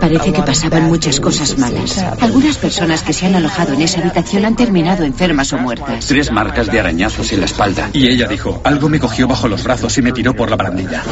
Parece 0.00 0.32
que 0.32 0.42
pasaban 0.42 0.84
muchas 0.84 1.18
cosas 1.18 1.58
malas. 1.58 1.98
Algunas 2.20 2.58
personas 2.58 3.02
que 3.02 3.12
se 3.12 3.26
han 3.26 3.34
alojado 3.34 3.72
en 3.72 3.82
esa 3.82 4.00
habitación 4.00 4.44
han 4.44 4.54
terminado 4.54 5.04
enfermas 5.04 5.52
o 5.52 5.58
muertas. 5.58 6.06
Tres 6.06 6.30
marcas 6.30 6.68
de 6.68 6.78
arañazos 6.78 7.32
en 7.32 7.40
la 7.40 7.46
espalda. 7.46 7.90
Y 7.92 8.06
ella 8.08 8.28
dijo, 8.28 8.60
algo 8.64 8.88
me 8.88 9.00
cogió 9.00 9.26
bajo 9.26 9.48
los 9.48 9.64
brazos 9.64 9.96
y 9.98 10.02
me 10.02 10.12
tiró 10.12 10.34
por 10.34 10.50
la 10.50 10.56
barandilla. 10.56 11.02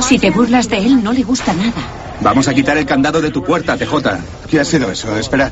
Si 0.00 0.18
te 0.18 0.30
burlas 0.30 0.68
de 0.68 0.78
él, 0.78 1.02
no 1.02 1.12
le 1.12 1.22
gusta 1.22 1.52
nada. 1.52 1.82
Vamos 2.22 2.48
a 2.48 2.54
quitar 2.54 2.76
el 2.76 2.86
candado 2.86 3.20
de 3.20 3.30
tu 3.30 3.42
puerta, 3.42 3.76
TJ. 3.76 3.94
¿Qué 4.48 4.60
ha 4.60 4.64
sido 4.64 4.90
eso? 4.90 5.16
Espera. 5.16 5.50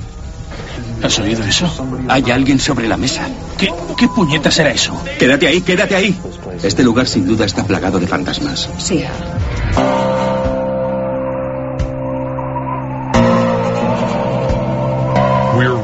¿Has 1.02 1.18
oído 1.18 1.44
eso? 1.44 1.68
Hay 2.08 2.30
alguien 2.30 2.58
sobre 2.58 2.88
la 2.88 2.96
mesa. 2.96 3.28
¿Qué, 3.56 3.72
qué 3.96 4.08
puñetas 4.08 4.58
era 4.58 4.70
eso? 4.70 5.00
Quédate 5.18 5.46
ahí, 5.46 5.60
quédate 5.60 5.94
ahí. 5.94 6.18
Este 6.62 6.82
lugar 6.82 7.06
sin 7.06 7.26
duda 7.26 7.44
está 7.46 7.64
plagado 7.64 7.98
de 7.98 8.06
fantasmas. 8.06 8.68
Sí. 8.78 9.04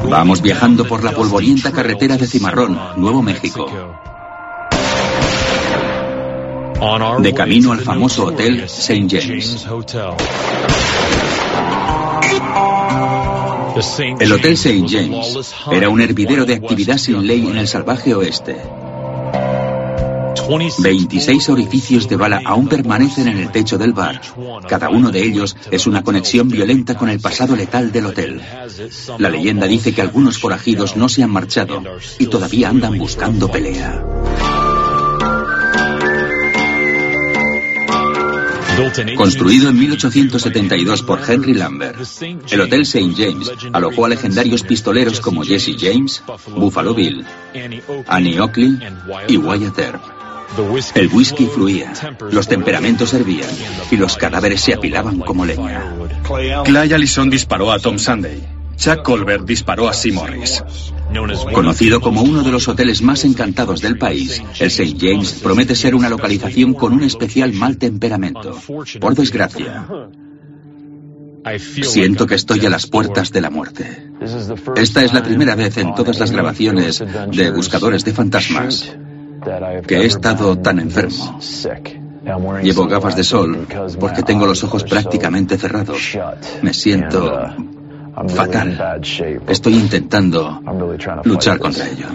Vamos 0.09 0.41
viajando 0.41 0.87
por 0.87 1.03
la 1.03 1.11
polvorienta 1.11 1.71
carretera 1.71 2.15
de 2.17 2.27
Cimarrón, 2.27 2.79
Nuevo 2.97 3.21
México. 3.21 3.67
De 7.19 7.33
camino 7.33 7.71
al 7.71 7.79
famoso 7.81 8.25
hotel 8.25 8.63
St. 8.63 9.07
James. 9.09 9.65
El 14.19 14.31
Hotel 14.31 14.53
St. 14.53 14.85
James 14.87 15.53
era 15.69 15.89
un 15.89 15.99
hervidero 15.99 16.45
de 16.45 16.53
actividad 16.53 16.97
sin 16.97 17.27
ley 17.27 17.45
en 17.45 17.57
el 17.57 17.67
salvaje 17.67 18.15
oeste. 18.15 18.55
26 20.77 21.49
orificios 21.49 22.07
de 22.07 22.15
bala 22.15 22.41
aún 22.45 22.67
permanecen 22.67 23.27
en 23.27 23.37
el 23.37 23.51
techo 23.51 23.77
del 23.77 23.91
bar. 23.91 24.21
Cada 24.69 24.89
uno 24.89 25.11
de 25.11 25.23
ellos 25.23 25.57
es 25.71 25.87
una 25.87 26.03
conexión 26.03 26.47
violenta 26.47 26.95
con 26.95 27.09
el 27.09 27.19
pasado 27.19 27.55
letal 27.55 27.91
del 27.91 28.05
hotel. 28.05 28.41
La 29.17 29.29
leyenda 29.29 29.67
dice 29.67 29.93
que 29.93 30.01
algunos 30.01 30.37
forajidos 30.37 30.95
no 30.95 31.09
se 31.09 31.23
han 31.23 31.31
marchado 31.31 31.83
y 32.17 32.27
todavía 32.27 32.69
andan 32.69 32.97
buscando 32.97 33.49
pelea. 33.51 34.24
Construido 39.15 39.69
en 39.69 39.79
1872 39.79 41.01
por 41.03 41.19
Henry 41.27 41.53
Lambert, 41.53 41.97
el 42.51 42.61
Hotel 42.61 42.81
St. 42.81 43.13
James 43.15 43.51
alojó 43.71 44.05
a 44.05 44.09
legendarios 44.09 44.63
pistoleros 44.63 45.21
como 45.21 45.43
Jesse 45.43 45.77
James, 45.79 46.21
Buffalo 46.47 46.93
Bill, 46.93 47.25
Annie 48.07 48.39
Oakley 48.39 48.77
y 49.27 49.37
Wyatt 49.37 49.79
Earp. 49.79 50.01
El 50.95 51.07
whisky 51.07 51.47
fluía, 51.47 51.93
los 52.31 52.47
temperamentos 52.47 53.13
hervían 53.13 53.49
y 53.91 53.97
los 53.97 54.17
cadáveres 54.17 54.61
se 54.61 54.73
apilaban 54.73 55.19
como 55.19 55.45
leña. 55.45 55.83
Clay 56.63 56.93
Allison 56.93 57.29
disparó 57.29 57.71
a 57.71 57.79
Tom 57.79 57.97
Sunday. 57.97 58.54
Chuck 58.75 59.03
Colbert 59.03 59.45
disparó 59.45 59.87
a 59.89 59.93
Morris. 60.13 60.63
Conocido 61.53 62.01
como 62.01 62.21
uno 62.21 62.43
de 62.43 62.51
los 62.51 62.67
hoteles 62.67 63.01
más 63.01 63.23
encantados 63.23 63.81
del 63.81 63.97
país, 63.97 64.41
el 64.59 64.67
St. 64.67 64.95
James 64.99 65.33
promete 65.33 65.75
ser 65.75 65.95
una 65.95 66.09
localización 66.09 66.73
con 66.73 66.93
un 66.93 67.03
especial 67.03 67.53
mal 67.53 67.77
temperamento. 67.77 68.59
Por 68.99 69.15
desgracia, 69.15 69.87
siento 71.83 72.25
que 72.25 72.35
estoy 72.35 72.65
a 72.65 72.69
las 72.69 72.87
puertas 72.87 73.31
de 73.31 73.41
la 73.41 73.49
muerte. 73.49 74.09
Esta 74.75 75.03
es 75.03 75.13
la 75.13 75.23
primera 75.23 75.55
vez 75.55 75.77
en 75.77 75.93
todas 75.93 76.19
las 76.19 76.31
grabaciones 76.31 77.03
de 77.31 77.51
Buscadores 77.51 78.03
de 78.03 78.13
Fantasmas 78.13 78.95
que 79.87 79.97
he 79.97 80.05
estado 80.05 80.57
tan 80.57 80.79
enfermo. 80.79 81.39
Llevo 82.63 82.87
gafas 82.87 83.15
de 83.15 83.23
sol 83.23 83.67
porque 83.99 84.23
tengo 84.23 84.47
los 84.47 84.63
ojos 84.63 84.83
prácticamente 84.83 85.57
cerrados. 85.57 86.17
Me 86.63 86.73
siento 86.73 87.53
fatal. 88.27 89.01
Estoy 89.47 89.73
intentando 89.73 90.61
luchar 91.23 91.59
contra 91.59 91.87
ello. 91.89 92.07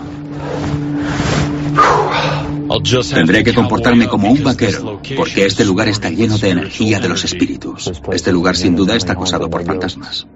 Tendré 3.13 3.43
que 3.43 3.53
comportarme 3.53 4.07
como 4.07 4.31
un 4.31 4.45
vaquero, 4.45 5.01
porque 5.17 5.45
este 5.47 5.65
lugar 5.65 5.89
está 5.89 6.09
lleno 6.09 6.39
de 6.39 6.51
energía 6.51 7.01
de 7.01 7.09
los 7.09 7.25
espíritus. 7.25 7.91
Este 8.13 8.33
lugar 8.33 8.57
sin 8.57 8.77
duda 8.77 8.95
está 8.95 9.15
acosado 9.15 9.51
por 9.51 9.65
fantasmas. 9.65 10.27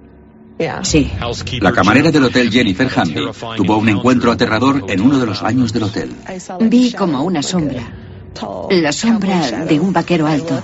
Sí. 0.82 1.10
La 1.60 1.72
camarera 1.72 2.10
del 2.10 2.24
hotel 2.24 2.50
Jennifer 2.50 2.88
Hamby 2.94 3.26
tuvo 3.56 3.76
un 3.78 3.88
encuentro 3.88 4.30
aterrador 4.32 4.84
en 4.88 5.00
uno 5.00 5.19
de 5.19 5.26
los 5.26 5.42
baños 5.42 5.72
del 5.72 5.84
hotel. 5.84 6.12
Vi 6.60 6.92
como 6.92 7.22
una 7.22 7.42
sombra. 7.42 8.03
La 8.71 8.93
sombra 8.93 9.65
de 9.65 9.78
un 9.78 9.93
vaquero 9.93 10.27
alto. 10.27 10.61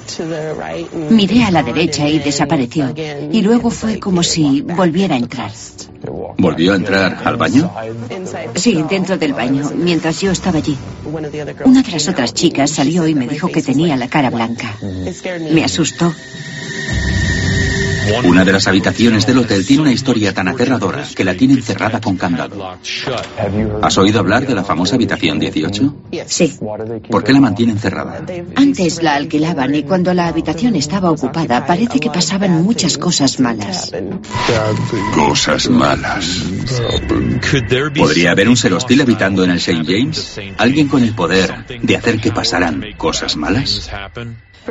Miré 1.11 1.45
a 1.45 1.51
la 1.51 1.63
derecha 1.63 2.09
y 2.09 2.19
desapareció. 2.19 2.93
Y 3.31 3.43
luego 3.43 3.71
fue 3.71 3.99
como 3.99 4.23
si 4.23 4.61
volviera 4.63 5.15
a 5.15 5.19
entrar. 5.19 5.51
¿Volvió 6.39 6.73
a 6.73 6.77
entrar 6.77 7.23
al 7.25 7.37
baño? 7.37 7.71
Sí, 8.55 8.83
dentro 8.89 9.19
del 9.19 9.33
baño, 9.33 9.71
mientras 9.75 10.21
yo 10.21 10.31
estaba 10.31 10.59
allí. 10.59 10.77
Una 11.65 11.83
de 11.83 11.91
las 11.91 12.09
otras 12.09 12.35
chicas 12.35 12.71
salió 12.71 13.07
y 13.07 13.15
me 13.15 13.29
dijo 13.29 13.49
que 13.49 13.63
tenía 13.63 13.97
la 13.97 14.09
cara 14.09 14.31
blanca. 14.31 14.75
Me 15.51 15.65
asustó. 15.65 16.13
Una 18.25 18.45
de 18.45 18.53
las 18.53 18.67
habitaciones 18.67 19.27
del 19.27 19.39
hotel 19.39 19.65
tiene 19.67 19.83
una 19.83 19.93
historia 19.93 20.35
tan 20.35 20.49
aterradora 20.49 21.05
que 21.15 21.25
la 21.25 21.35
tienen 21.35 21.63
cerrada 21.63 22.01
con 22.01 22.17
candado. 22.17 22.77
¿Has 23.83 23.99
oído 23.99 24.21
hablar 24.21 24.47
de 24.47 24.55
la 24.55 24.65
famosa 24.65 24.97
habitación 24.97 25.39
18? 25.39 25.95
Sí. 26.27 26.59
¿Por 27.11 27.25
qué 27.25 27.33
la 27.33 27.41
mantienen 27.41 27.79
cerrada? 27.79 28.25
Antes 28.57 29.03
la 29.03 29.15
alquilaban 29.15 29.75
y 29.75 29.83
cuando 29.83 30.13
la 30.15 30.29
habitación 30.29 30.77
estaba 30.77 31.11
ocupada 31.11 31.67
parece 31.67 32.01
que 32.01 32.11
pasaban 32.11 32.63
muchas 32.63 32.99
cosas 32.99 33.41
malas. 33.41 33.93
Cosas 35.15 35.69
malas. 35.69 36.45
¿Podría 37.97 38.33
haber 38.33 38.49
un 38.49 38.57
ser 38.57 38.73
hostil 38.75 39.01
habitando 39.03 39.45
en 39.45 39.51
el 39.51 39.59
St. 39.59 39.85
James? 39.87 40.41
¿Alguien 40.59 40.89
con 40.89 41.03
el 41.03 41.15
poder 41.15 41.67
de 41.81 41.97
hacer 41.97 42.21
que 42.21 42.33
pasaran 42.33 42.85
cosas 42.97 43.37
malas? 43.37 43.91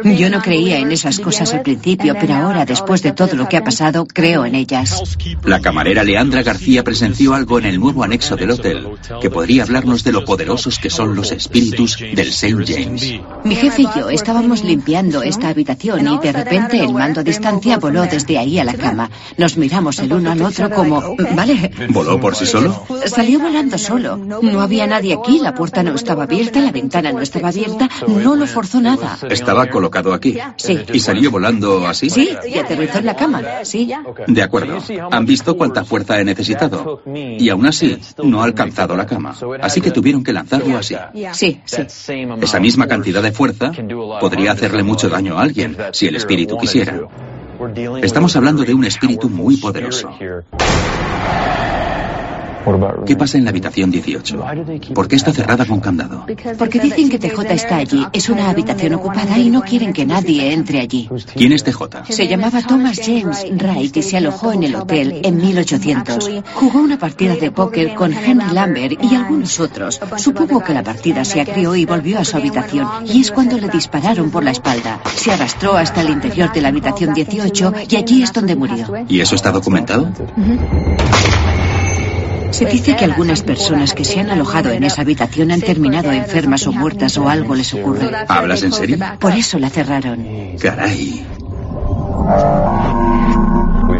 Yo 0.03 0.29
no 0.29 0.41
creía 0.41 0.77
en 0.77 0.91
esas 0.91 1.19
cosas 1.19 1.53
al 1.53 1.61
principio, 1.61 2.15
pero 2.19 2.35
ahora, 2.35 2.65
después 2.65 3.01
de 3.01 3.11
todo 3.11 3.35
lo 3.35 3.47
que 3.47 3.57
ha 3.57 3.63
pasado, 3.63 4.05
creo 4.05 4.45
en 4.45 4.55
ellas. 4.55 5.01
La 5.43 5.59
camarera 5.59 6.03
Leandra 6.03 6.43
García 6.43 6.83
presenció 6.83 7.33
algo 7.33 7.59
en 7.59 7.65
el 7.65 7.79
nuevo 7.79 8.03
anexo 8.03 8.35
del 8.35 8.51
hotel 8.51 8.87
que 9.21 9.29
podría 9.29 9.63
hablarnos 9.63 10.03
de 10.03 10.11
lo 10.11 10.25
poderosos 10.25 10.79
que 10.79 10.89
son 10.89 11.15
los 11.15 11.31
espíritus 11.31 11.97
del 11.97 12.29
St. 12.29 12.63
James. 12.65 13.19
Mi 13.43 13.55
jefe 13.55 13.83
y 13.83 13.87
yo 13.95 14.09
estábamos 14.09 14.63
limpiando 14.63 15.23
esta 15.23 15.49
habitación 15.49 16.07
y 16.07 16.17
de 16.19 16.31
repente 16.31 16.83
el 16.83 16.93
mando 16.93 17.21
a 17.21 17.23
distancia 17.23 17.77
voló 17.77 18.03
desde 18.03 18.37
ahí 18.37 18.59
a 18.59 18.63
la 18.63 18.75
cama. 18.75 19.09
Nos 19.37 19.57
miramos 19.57 19.99
el 19.99 20.13
uno 20.13 20.31
al 20.31 20.41
otro 20.41 20.69
como, 20.69 21.15
¿vale? 21.35 21.71
¿Voló 21.89 22.19
por 22.19 22.35
sí 22.35 22.45
solo? 22.45 22.85
Salió 23.05 23.39
volando 23.39 23.77
solo. 23.77 24.17
No 24.17 24.61
había 24.61 24.87
nadie 24.87 25.13
aquí, 25.13 25.39
la 25.39 25.53
puerta 25.53 25.83
no 25.83 25.95
estaba 25.95 26.23
abierta, 26.23 26.59
la 26.59 26.71
ventana 26.71 27.11
no 27.11 27.21
estaba 27.21 27.49
abierta, 27.49 27.89
no 28.07 28.35
lo 28.35 28.47
forzó 28.47 28.79
nada. 28.81 29.17
Estaba 29.29 29.67
colocado 29.79 30.13
aquí. 30.13 30.37
Sí. 30.57 30.77
¿Y 30.93 30.99
salió 30.99 31.31
volando 31.31 31.87
así? 31.87 32.09
Sí, 32.09 32.29
y 32.47 32.57
aterrizó 32.57 32.99
en 32.99 33.05
la 33.05 33.15
cama, 33.15 33.41
sí. 33.63 33.89
De 34.27 34.43
acuerdo. 34.43 34.79
Han 35.09 35.25
visto 35.25 35.55
cuánta 35.55 35.85
fuerza 35.85 36.19
he 36.19 36.25
necesitado. 36.25 37.01
Y 37.15 37.49
aún 37.49 37.65
así, 37.65 37.97
no 38.23 38.41
ha 38.41 38.45
alcanzado 38.45 38.95
la 38.95 39.05
cama. 39.05 39.35
Así 39.61 39.79
que 39.79 39.91
tuvieron 39.91 40.23
que 40.23 40.33
lanzarlo 40.33 40.77
así. 40.77 40.95
Sí, 41.33 41.61
sí. 41.63 41.87
Esa 42.41 42.59
misma 42.59 42.87
cantidad 42.87 43.23
de 43.23 43.31
fuerza 43.31 43.71
podría 44.19 44.51
hacerle 44.51 44.83
mucho 44.83 45.07
daño 45.09 45.39
a 45.39 45.43
alguien 45.43 45.77
si 45.93 46.07
el 46.07 46.15
espíritu 46.15 46.57
quisiera. 46.57 46.99
Estamos 48.01 48.35
hablando 48.35 48.63
de 48.63 48.73
un 48.73 48.83
espíritu 48.85 49.29
muy 49.29 49.57
poderoso. 49.57 50.09
¿Qué 53.05 53.15
pasa 53.15 53.37
en 53.37 53.45
la 53.45 53.51
habitación 53.51 53.91
18? 53.91 54.45
¿Por 54.93 55.07
qué 55.07 55.15
está 55.15 55.31
cerrada 55.31 55.65
con 55.65 55.79
candado? 55.79 56.25
Porque 56.57 56.79
dicen 56.79 57.09
que 57.09 57.19
TJ 57.19 57.53
está 57.53 57.77
allí. 57.77 58.05
Es 58.13 58.29
una 58.29 58.49
habitación 58.49 58.93
ocupada 58.93 59.37
y 59.37 59.49
no 59.49 59.61
quieren 59.61 59.93
que 59.93 60.05
nadie 60.05 60.53
entre 60.53 60.79
allí. 60.81 61.09
¿Quién 61.35 61.53
es 61.53 61.63
TJ? 61.63 62.05
Se 62.09 62.27
llamaba 62.27 62.61
Thomas 62.61 62.99
James 63.03 63.45
Wright 63.51 63.95
y 63.95 64.03
se 64.03 64.17
alojó 64.17 64.51
en 64.51 64.63
el 64.63 64.75
hotel 64.75 65.21
en 65.23 65.37
1800. 65.37 66.29
Jugó 66.53 66.79
una 66.79 66.97
partida 66.97 67.35
de 67.35 67.51
póker 67.51 67.95
con 67.95 68.13
Henry 68.13 68.53
Lambert 68.53 69.03
y 69.03 69.15
algunos 69.15 69.59
otros. 69.59 69.99
Supongo 70.17 70.61
que 70.61 70.73
la 70.73 70.83
partida 70.83 71.23
se 71.25 71.41
agrió 71.41 71.75
y 71.75 71.85
volvió 71.85 72.19
a 72.19 72.25
su 72.25 72.37
habitación. 72.37 72.87
Y 73.05 73.21
es 73.21 73.31
cuando 73.31 73.57
le 73.57 73.69
dispararon 73.69 74.31
por 74.31 74.43
la 74.43 74.51
espalda. 74.51 74.99
Se 75.15 75.31
arrastró 75.31 75.75
hasta 75.75 76.01
el 76.01 76.09
interior 76.09 76.51
de 76.51 76.61
la 76.61 76.69
habitación 76.69 77.13
18 77.13 77.73
y 77.89 77.95
allí 77.95 78.23
es 78.23 78.33
donde 78.33 78.55
murió. 78.55 78.87
¿Y 79.07 79.21
eso 79.21 79.35
está 79.35 79.51
documentado? 79.51 80.11
Se 82.51 82.65
dice 82.65 82.95
que 82.95 83.05
algunas 83.05 83.43
personas 83.43 83.93
que 83.93 84.05
se 84.05 84.19
han 84.19 84.29
alojado 84.29 84.71
en 84.71 84.83
esa 84.83 85.01
habitación 85.01 85.51
han 85.51 85.61
terminado 85.61 86.11
enfermas 86.11 86.65
o 86.67 86.71
muertas 86.71 87.17
o 87.17 87.29
algo 87.29 87.55
les 87.55 87.73
ocurre. 87.73 88.09
¿Hablas 88.27 88.63
en 88.63 88.71
serio? 88.71 88.97
Por 89.19 89.33
eso 89.33 89.59
la 89.59 89.69
cerraron. 89.69 90.25
Caray. 90.59 91.25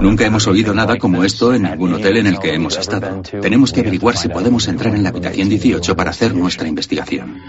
Nunca 0.01 0.25
hemos 0.25 0.47
oído 0.47 0.73
nada 0.73 0.97
como 0.97 1.23
esto 1.23 1.53
en 1.53 1.63
ningún 1.63 1.93
hotel 1.93 2.17
en 2.17 2.27
el 2.27 2.39
que 2.39 2.53
hemos 2.53 2.77
estado. 2.77 3.21
Tenemos 3.41 3.73
que 3.73 3.81
averiguar 3.81 4.15
si 4.15 4.29
podemos 4.29 4.67
entrar 4.67 4.95
en 4.95 5.03
la 5.03 5.09
habitación 5.09 5.49
18 5.49 5.95
para 5.95 6.11
hacer 6.11 6.33
nuestra 6.33 6.67
investigación. 6.67 7.41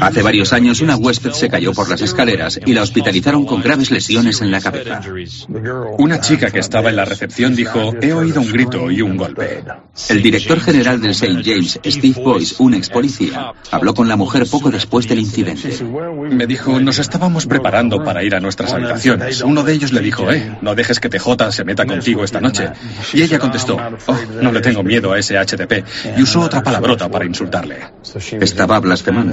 Hace 0.00 0.22
varios 0.22 0.52
años 0.52 0.80
una 0.80 0.96
huésped 0.96 1.32
se 1.32 1.48
cayó 1.48 1.72
por 1.72 1.88
las 1.88 2.00
escaleras 2.00 2.60
y 2.64 2.74
la 2.74 2.82
hospitalizaron 2.82 3.44
con 3.44 3.60
graves 3.60 3.90
lesiones 3.90 4.40
en 4.40 4.52
la 4.52 4.60
cabeza. 4.60 5.00
Una 5.98 6.20
chica 6.20 6.50
que 6.50 6.60
estaba 6.60 6.90
en 6.90 6.96
la 6.96 7.04
recepción 7.04 7.56
dijo, 7.56 7.92
he 8.00 8.12
oído 8.12 8.40
un 8.40 8.52
grito 8.52 8.90
y 8.90 9.02
un 9.02 9.16
golpe. 9.16 9.64
El 10.08 10.22
director 10.22 10.60
general 10.60 11.00
del 11.00 11.10
St. 11.10 11.42
James, 11.44 11.80
Steve 11.84 12.20
Boyce, 12.22 12.54
un 12.58 12.74
ex 12.74 12.88
policía, 12.88 13.52
habló 13.70 13.94
con 13.94 14.08
la 14.08 14.16
mujer 14.16 14.46
poco 14.48 14.70
después 14.70 15.08
del 15.08 15.18
incidente. 15.18 15.76
Me 16.30 16.46
dijo, 16.46 16.78
nos 16.78 17.00
estábamos 17.00 17.46
preparando 17.46 18.04
para 18.04 18.22
ir 18.22 18.34
a 18.36 18.40
nuestras 18.40 18.72
habitaciones. 18.72 19.42
Uno 19.42 19.64
de 19.64 19.72
ellos 19.72 19.92
le 19.92 20.00
dijo, 20.00 20.30
eh, 20.30 20.56
no 20.60 20.74
dejes 20.74 21.00
que 21.00 21.08
TJ 21.08 21.50
se 21.50 21.64
meta 21.64 21.84
contigo 21.84 22.22
esta 22.22 22.40
noche. 22.40 22.70
Y 23.12 23.22
ella 23.22 23.38
contestó, 23.40 23.76
oh, 24.06 24.18
no 24.40 24.52
le 24.52 24.60
tengo 24.60 24.84
miedo 24.84 25.12
a 25.12 25.18
ese 25.18 25.36
HTP. 25.36 25.84
Y 26.16 26.22
usó 26.22 26.42
otra 26.42 26.62
palabrota 26.62 27.08
para 27.08 27.24
insultarle. 27.24 27.78
Estaba 28.40 28.78
blasfemando. 28.78 29.31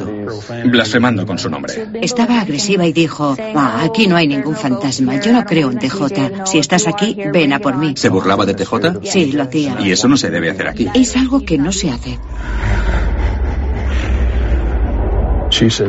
Blasfemando 0.66 1.25
con 1.25 1.38
su 1.38 1.50
nombre. 1.50 1.88
Estaba 2.01 2.42
agresiva 2.42 2.86
y 2.86 2.94
dijo, 2.94 3.36
ah, 3.56 3.81
aquí 3.84 4.07
no 4.07 4.16
hay 4.16 4.28
ningún 4.28 4.56
fantasma. 4.56 5.19
Yo 5.19 5.34
no 5.34 5.46
creo 5.46 5.72
en 5.72 5.80
TJ. 5.80 6.46
Si 6.46 6.60
estás 6.60 6.88
aquí, 6.88 7.18
ven 7.31 7.54
a 7.54 7.60
por 7.60 7.78
mí. 7.78 7.94
¿Se 7.96 8.10
burlaba 8.10 8.46
de 8.46 8.54
TJ? 8.54 9.01
Sí, 9.04 9.31
lo 9.31 9.44
hacía. 9.44 9.78
Y 9.81 9.92
eso 9.92 10.07
no 10.07 10.18
se 10.18 10.30
debe 10.30 10.50
hacer 10.50 10.68
aquí. 10.68 10.88
Es 10.94 11.16
algo 11.16 11.44
que 11.44 11.57
no 11.57 11.72
se 11.72 11.90
hace. 11.92 12.19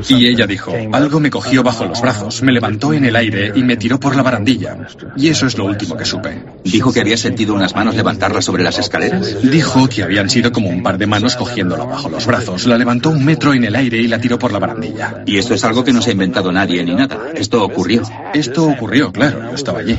Y 0.09 0.27
ella 0.27 0.47
dijo, 0.47 0.73
algo 0.93 1.21
me 1.21 1.31
cogió 1.31 1.63
bajo 1.63 1.85
los 1.85 2.01
brazos, 2.01 2.43
me 2.43 2.53
levantó 2.53 2.93
en 2.93 3.05
el 3.05 3.17
aire 3.17 3.53
y 3.55 3.63
me 3.63 3.77
tiró 3.77 4.01
por 4.01 4.17
la 4.17 4.23
barandilla. 4.23 4.77
Y 5.17 5.29
eso 5.29 5.47
es 5.47 5.57
lo 5.57 5.65
último 5.65 5.97
que 5.97 6.05
supe. 6.05 6.43
¿Dijo 6.65 6.93
que 6.93 7.01
había 7.01 7.17
sentido 7.17 7.55
unas 7.55 7.75
manos 7.75 7.95
levantarla 7.95 8.43
sobre 8.43 8.63
las 8.63 8.79
escaleras? 8.79 9.43
Dijo 9.43 9.89
que 9.89 10.03
habían 10.03 10.29
sido 10.29 10.53
como 10.53 10.69
un 10.69 10.83
par 10.83 10.99
de 10.99 11.07
manos 11.07 11.37
cogiéndola 11.37 11.85
bajo 11.85 12.09
los 12.09 12.27
brazos. 12.27 12.67
La 12.67 12.77
levantó 12.77 13.11
un 13.11 13.25
metro 13.25 13.55
en 13.55 13.65
el 13.65 13.77
aire 13.77 13.99
y 13.99 14.09
la 14.09 14.21
tiró 14.21 14.39
por 14.39 14.53
la 14.53 14.59
barandilla. 14.59 15.23
Y 15.27 15.39
esto 15.39 15.55
es 15.55 15.65
algo 15.65 15.85
que 15.85 15.93
no 15.93 16.03
se 16.03 16.11
ha 16.11 16.13
inventado 16.13 16.51
nadie 16.53 16.85
ni 16.85 16.95
nada. 16.95 17.19
Esto 17.35 17.63
ocurrió. 17.63 18.03
Esto 18.35 18.67
ocurrió, 18.67 19.13
claro, 19.13 19.51
yo 19.51 19.55
estaba 19.55 19.81
allí. 19.81 19.99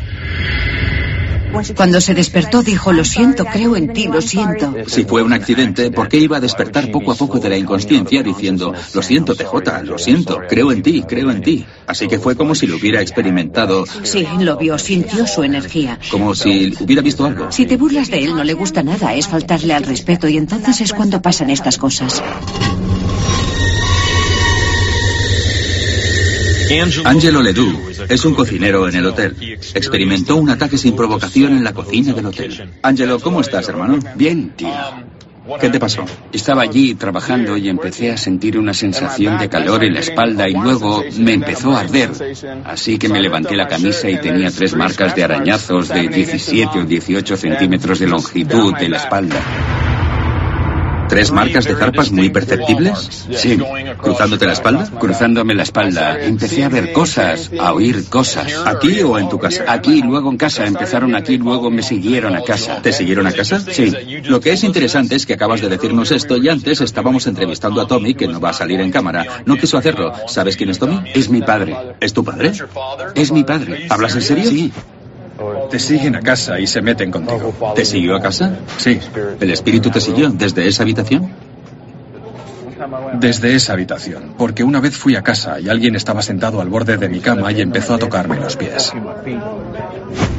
Cuando 1.76 2.02
se 2.02 2.14
despertó 2.14 2.64
dijo, 2.64 2.92
lo 2.92 3.04
siento, 3.04 3.46
creo 3.46 3.76
en 3.76 3.94
ti, 3.94 4.08
lo 4.08 4.22
siento. 4.22 4.74
Si 4.88 5.04
fue 5.04 5.24
un 5.24 5.34
accidente, 5.34 5.92
¿por 5.92 6.08
qué 6.08 6.18
iba 6.18 6.38
a 6.38 6.40
despertar 6.40 6.92
poco 6.92 7.12
a 7.12 7.16
poco 7.16 7.40
de 7.40 7.50
la 7.50 7.58
inconsciencia 7.58 8.24
diciendo, 8.24 8.74
lo 8.94 9.02
siento, 9.02 9.36
TJ, 9.36 9.84
lo 9.84 9.98
siento, 9.98 10.42
creo 10.48 10.72
en 10.72 10.82
ti, 10.82 11.04
creo 11.08 11.32
en 11.32 11.42
ti? 11.42 11.66
Así 11.88 12.08
que 12.08 12.20
fue 12.20 12.36
como 12.36 12.56
si 12.56 12.68
lo 12.68 12.78
hubiera 12.78 13.02
experimentado. 13.02 13.86
Sí, 14.04 14.26
lo 14.40 14.58
vio, 14.58 14.78
sintió 14.78 15.28
su 15.28 15.44
energía. 15.44 16.00
Como 16.10 16.36
si 16.36 16.74
hubiera 16.80 17.02
visto 17.02 17.26
algo. 17.26 17.52
Si 17.52 17.66
te 17.66 17.78
burlas 17.78 18.10
de 18.10 18.24
él, 18.24 18.36
no 18.36 18.44
le 18.44 18.54
gusta 18.54 18.84
nada, 18.84 19.14
es 19.14 19.28
faltarle 19.28 19.74
al 19.74 19.84
respeto 19.84 20.28
y 20.28 20.38
entonces 20.38 20.82
es 20.82 20.94
cuando 20.94 21.22
pasan 21.22 21.50
estas 21.50 21.78
cosas. 21.78 22.22
Angelo 27.04 27.42
Ledoux 27.42 28.02
es 28.08 28.24
un 28.24 28.34
cocinero 28.34 28.88
en 28.88 28.96
el 28.96 29.06
hotel. 29.06 29.36
Experimentó 29.74 30.38
un 30.38 30.50
ataque 30.50 30.78
sin 30.78 30.96
provocación 30.96 31.58
en 31.58 31.64
la 31.66 31.74
cocina 31.74 32.14
del 32.14 32.28
hotel. 32.28 32.70
Angelo, 32.82 33.20
¿cómo 33.20 33.42
estás, 33.42 33.68
hermano? 33.68 34.00
Bien, 34.16 34.52
tío. 34.56 34.70
¿Qué 35.60 35.70
te 35.70 35.80
pasó? 35.80 36.06
Estaba 36.32 36.62
allí 36.62 36.96
trabajando 36.96 37.58
y 37.58 37.68
empecé 37.68 38.12
a 38.12 38.18
sentir 38.18 38.58
una 38.58 38.74
sensación 38.74 39.38
de 39.38 39.50
calor 39.50 39.84
en 39.84 39.96
la 39.96 40.00
espalda 40.00 40.48
y 40.48 40.54
luego 40.54 41.04
me 41.18 41.34
empezó 41.34 41.76
a 41.76 41.82
arder. 41.82 42.12
Así 42.64 42.98
que 42.98 43.10
me 43.10 43.20
levanté 43.20 43.56
la 43.56 43.68
camisa 43.68 44.10
y 44.10 44.22
tenía 44.22 44.50
tres 44.50 44.76
marcas 44.76 45.14
de 45.14 45.24
arañazos 45.24 45.90
de 45.90 46.08
17 46.08 46.80
o 46.80 46.86
18 46.86 47.38
centímetros 47.38 48.00
de 48.00 48.08
longitud 48.08 48.74
en 48.80 48.92
la 48.92 48.98
espalda. 48.98 49.42
¿Tres 51.12 51.30
marcas 51.34 51.66
de 51.66 51.76
zarpas 51.76 52.10
muy 52.10 52.30
perceptibles? 52.30 53.28
Sí. 53.34 53.60
¿Cruzándote 53.98 54.46
la 54.46 54.54
espalda? 54.54 54.90
Cruzándome 54.98 55.54
la 55.54 55.64
espalda. 55.64 56.18
Empecé 56.18 56.64
a 56.64 56.70
ver 56.70 56.94
cosas, 56.94 57.52
a 57.60 57.74
oír 57.74 58.06
cosas. 58.08 58.54
¿Aquí 58.66 59.02
o 59.02 59.20
en 59.20 59.28
tu 59.28 59.38
casa? 59.38 59.66
Aquí, 59.68 60.02
luego 60.02 60.32
en 60.32 60.38
casa. 60.38 60.66
Empezaron 60.66 61.14
aquí, 61.14 61.38
luego 61.38 61.70
me 61.70 61.84
siguieron 61.84 62.34
a 62.34 62.42
casa. 62.44 62.82
¿Te 62.82 62.94
siguieron 62.94 63.28
a 63.28 63.34
casa? 63.34 63.60
Sí. 63.60 63.92
Lo 64.24 64.40
que 64.40 64.54
es 64.54 64.64
interesante 64.64 65.18
es 65.18 65.26
que 65.26 65.34
acabas 65.34 65.60
de 65.60 65.68
decirnos 65.68 66.12
esto 66.12 66.38
y 66.38 66.48
antes 66.48 66.80
estábamos 66.80 67.28
entrevistando 67.28 67.82
a 67.82 67.88
Tommy, 67.88 68.14
que 68.14 68.30
no 68.30 68.40
va 68.40 68.52
a 68.52 68.54
salir 68.54 68.80
en 68.80 68.90
cámara. 68.90 69.44
No 69.46 69.58
quiso 69.58 69.78
hacerlo. 69.78 70.14
¿Sabes 70.30 70.56
quién 70.56 70.70
es 70.70 70.80
Tommy? 70.80 71.12
Es 71.14 71.30
mi 71.30 71.42
padre. 71.42 71.76
¿Es 72.00 72.14
tu 72.14 72.24
padre? 72.24 72.54
Es 73.16 73.34
mi 73.34 73.44
padre. 73.44 73.88
¿Hablas 73.90 74.16
en 74.16 74.22
serio? 74.22 74.50
Sí. 74.50 74.72
Te 75.72 75.80
siguen 75.80 76.16
a 76.16 76.20
casa 76.22 76.60
y 76.60 76.68
se 76.68 76.82
meten 76.82 77.12
contigo. 77.12 77.74
¿Te 77.76 77.86
siguió 77.86 78.16
a 78.16 78.22
casa? 78.22 78.52
Sí. 78.78 79.00
¿El 79.40 79.52
espíritu 79.52 79.90
te 79.90 80.02
siguió 80.02 80.30
desde 80.30 80.68
esa 80.68 80.84
habitación? 80.84 81.30
Desde 83.20 83.56
esa 83.56 83.74
habitación, 83.74 84.34
porque 84.38 84.64
una 84.64 84.80
vez 84.80 84.98
fui 84.98 85.16
a 85.16 85.22
casa 85.22 85.60
y 85.60 85.70
alguien 85.70 85.96
estaba 85.96 86.22
sentado 86.24 86.60
al 86.62 86.68
borde 86.68 86.98
de 86.98 87.08
mi 87.10 87.20
cama 87.20 87.52
y 87.52 87.62
empezó 87.62 87.94
a 87.94 87.98
tocarme 88.00 88.38
los 88.38 88.58
pies. 88.58 88.92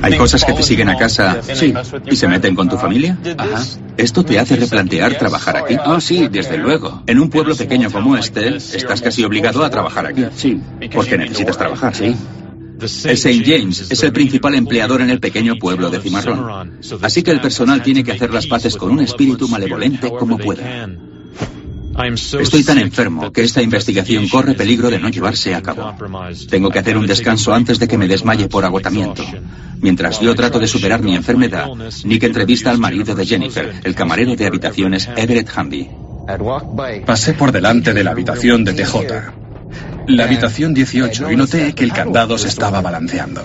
¿Hay 0.02 0.17
cosas 0.19 0.44
que 0.44 0.52
te 0.52 0.62
siguen 0.62 0.88
a 0.88 0.96
casa 0.96 1.38
Sí. 1.55 1.73
y 2.11 2.17
se 2.17 2.26
meten 2.28 2.55
con 2.56 2.69
tu 2.69 2.76
familia? 2.76 3.17
Ajá. 3.38 3.62
¿Esto 3.96 4.25
te 4.25 4.38
hace 4.38 4.56
replantear 4.56 5.17
trabajar 5.19 5.56
aquí? 5.58 5.76
Oh, 5.87 6.00
sí, 6.00 6.28
desde 6.28 6.58
luego. 6.58 7.02
En 7.06 7.20
un 7.20 7.31
pueblo 7.31 7.55
pequeño 7.55 7.90
como 7.90 8.17
este, 8.17 8.56
estás 8.56 9.00
casi 9.00 9.25
obligado 9.25 9.64
a 9.64 9.70
trabajar 9.70 10.06
aquí. 10.06 10.26
Sí. 10.35 10.61
Porque 10.93 11.17
necesitas 11.17 11.56
trabajar. 11.56 11.94
Sí. 11.94 12.17
El 12.80 12.86
St. 12.86 13.42
James 13.44 13.90
es 13.90 14.02
el 14.02 14.12
principal 14.12 14.54
empleador 14.54 15.02
en 15.02 15.10
el 15.10 15.20
pequeño 15.20 15.56
pueblo 15.56 15.90
de 15.90 16.00
Cimarrón. 16.00 16.80
Así 17.02 17.22
que 17.22 17.30
el 17.30 17.40
personal 17.40 17.82
tiene 17.82 18.02
que 18.02 18.12
hacer 18.12 18.32
las 18.32 18.46
paces 18.46 18.76
con 18.76 18.90
un 18.90 19.00
espíritu 19.00 19.48
malevolente 19.48 20.10
como 20.10 20.38
pueda. 20.38 20.88
Estoy 22.40 22.64
tan 22.64 22.78
enfermo 22.78 23.32
que 23.32 23.42
esta 23.42 23.62
investigación 23.62 24.28
corre 24.28 24.54
peligro 24.54 24.90
de 24.90 24.98
no 24.98 25.10
llevarse 25.10 25.54
a 25.54 25.62
cabo. 25.62 25.94
Tengo 26.48 26.70
que 26.70 26.78
hacer 26.78 26.96
un 26.96 27.06
descanso 27.06 27.52
antes 27.52 27.78
de 27.78 27.87
que 27.87 27.99
me 27.99 28.08
desmaye 28.08 28.49
por 28.49 28.64
agotamiento. 28.64 29.23
Mientras 29.80 30.20
yo 30.20 30.35
trato 30.35 30.58
de 30.58 30.68
superar 30.68 31.02
mi 31.02 31.14
enfermedad, 31.14 31.68
Nick 32.04 32.23
entrevista 32.23 32.70
al 32.70 32.78
marido 32.78 33.14
de 33.14 33.26
Jennifer, 33.26 33.80
el 33.85 33.94
camarero 33.94 34.35
de 34.37 34.47
habitaciones 34.47 35.08
Everett 35.16 35.50
Hamby. 35.54 35.90
Pasé 37.04 37.35
por 37.35 37.52
delante 37.52 37.92
de 37.92 38.04
la 38.04 38.12
habitación 38.12 38.64
de 38.64 38.75
TJ. 38.75 39.51
La 40.06 40.25
habitación 40.25 40.75
18 40.75 41.30
y 41.30 41.37
noté 41.37 41.75
que 41.75 41.85
el 41.85 41.92
candado 41.92 42.37
se 42.38 42.49
estaba 42.49 42.80
balanceando. 42.80 43.42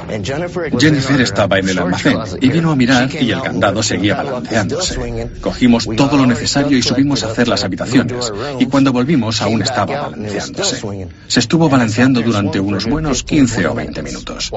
Jennifer 0.80 1.22
estaba 1.22 1.60
en 1.60 1.70
el 1.70 1.78
almacén 1.78 2.18
y 2.42 2.50
vino 2.50 2.72
a 2.72 2.76
mirar 2.76 3.10
y 3.14 3.32
el 3.32 3.42
candado 3.42 3.84
seguía 3.84 4.16
balanceándose. 4.16 5.30
Cogimos 5.42 5.88
todo 5.96 6.18
lo 6.18 6.26
necesario 6.26 6.78
y 6.78 6.82
subimos 6.82 7.24
a 7.24 7.28
hacer 7.28 7.48
las 7.48 7.64
habitaciones 7.64 8.32
y 8.60 8.66
cuando 8.66 8.92
volvimos 8.92 9.42
aún 9.42 9.62
estaba 9.62 10.10
balanceándose. 10.10 11.08
Se 11.28 11.40
estuvo 11.40 11.70
balanceando 11.70 12.22
durante 12.22 12.60
unos 12.60 12.86
buenos 12.86 13.24
15 13.24 13.68
o 13.68 13.76
20 13.76 14.04
minutos. 14.04 14.52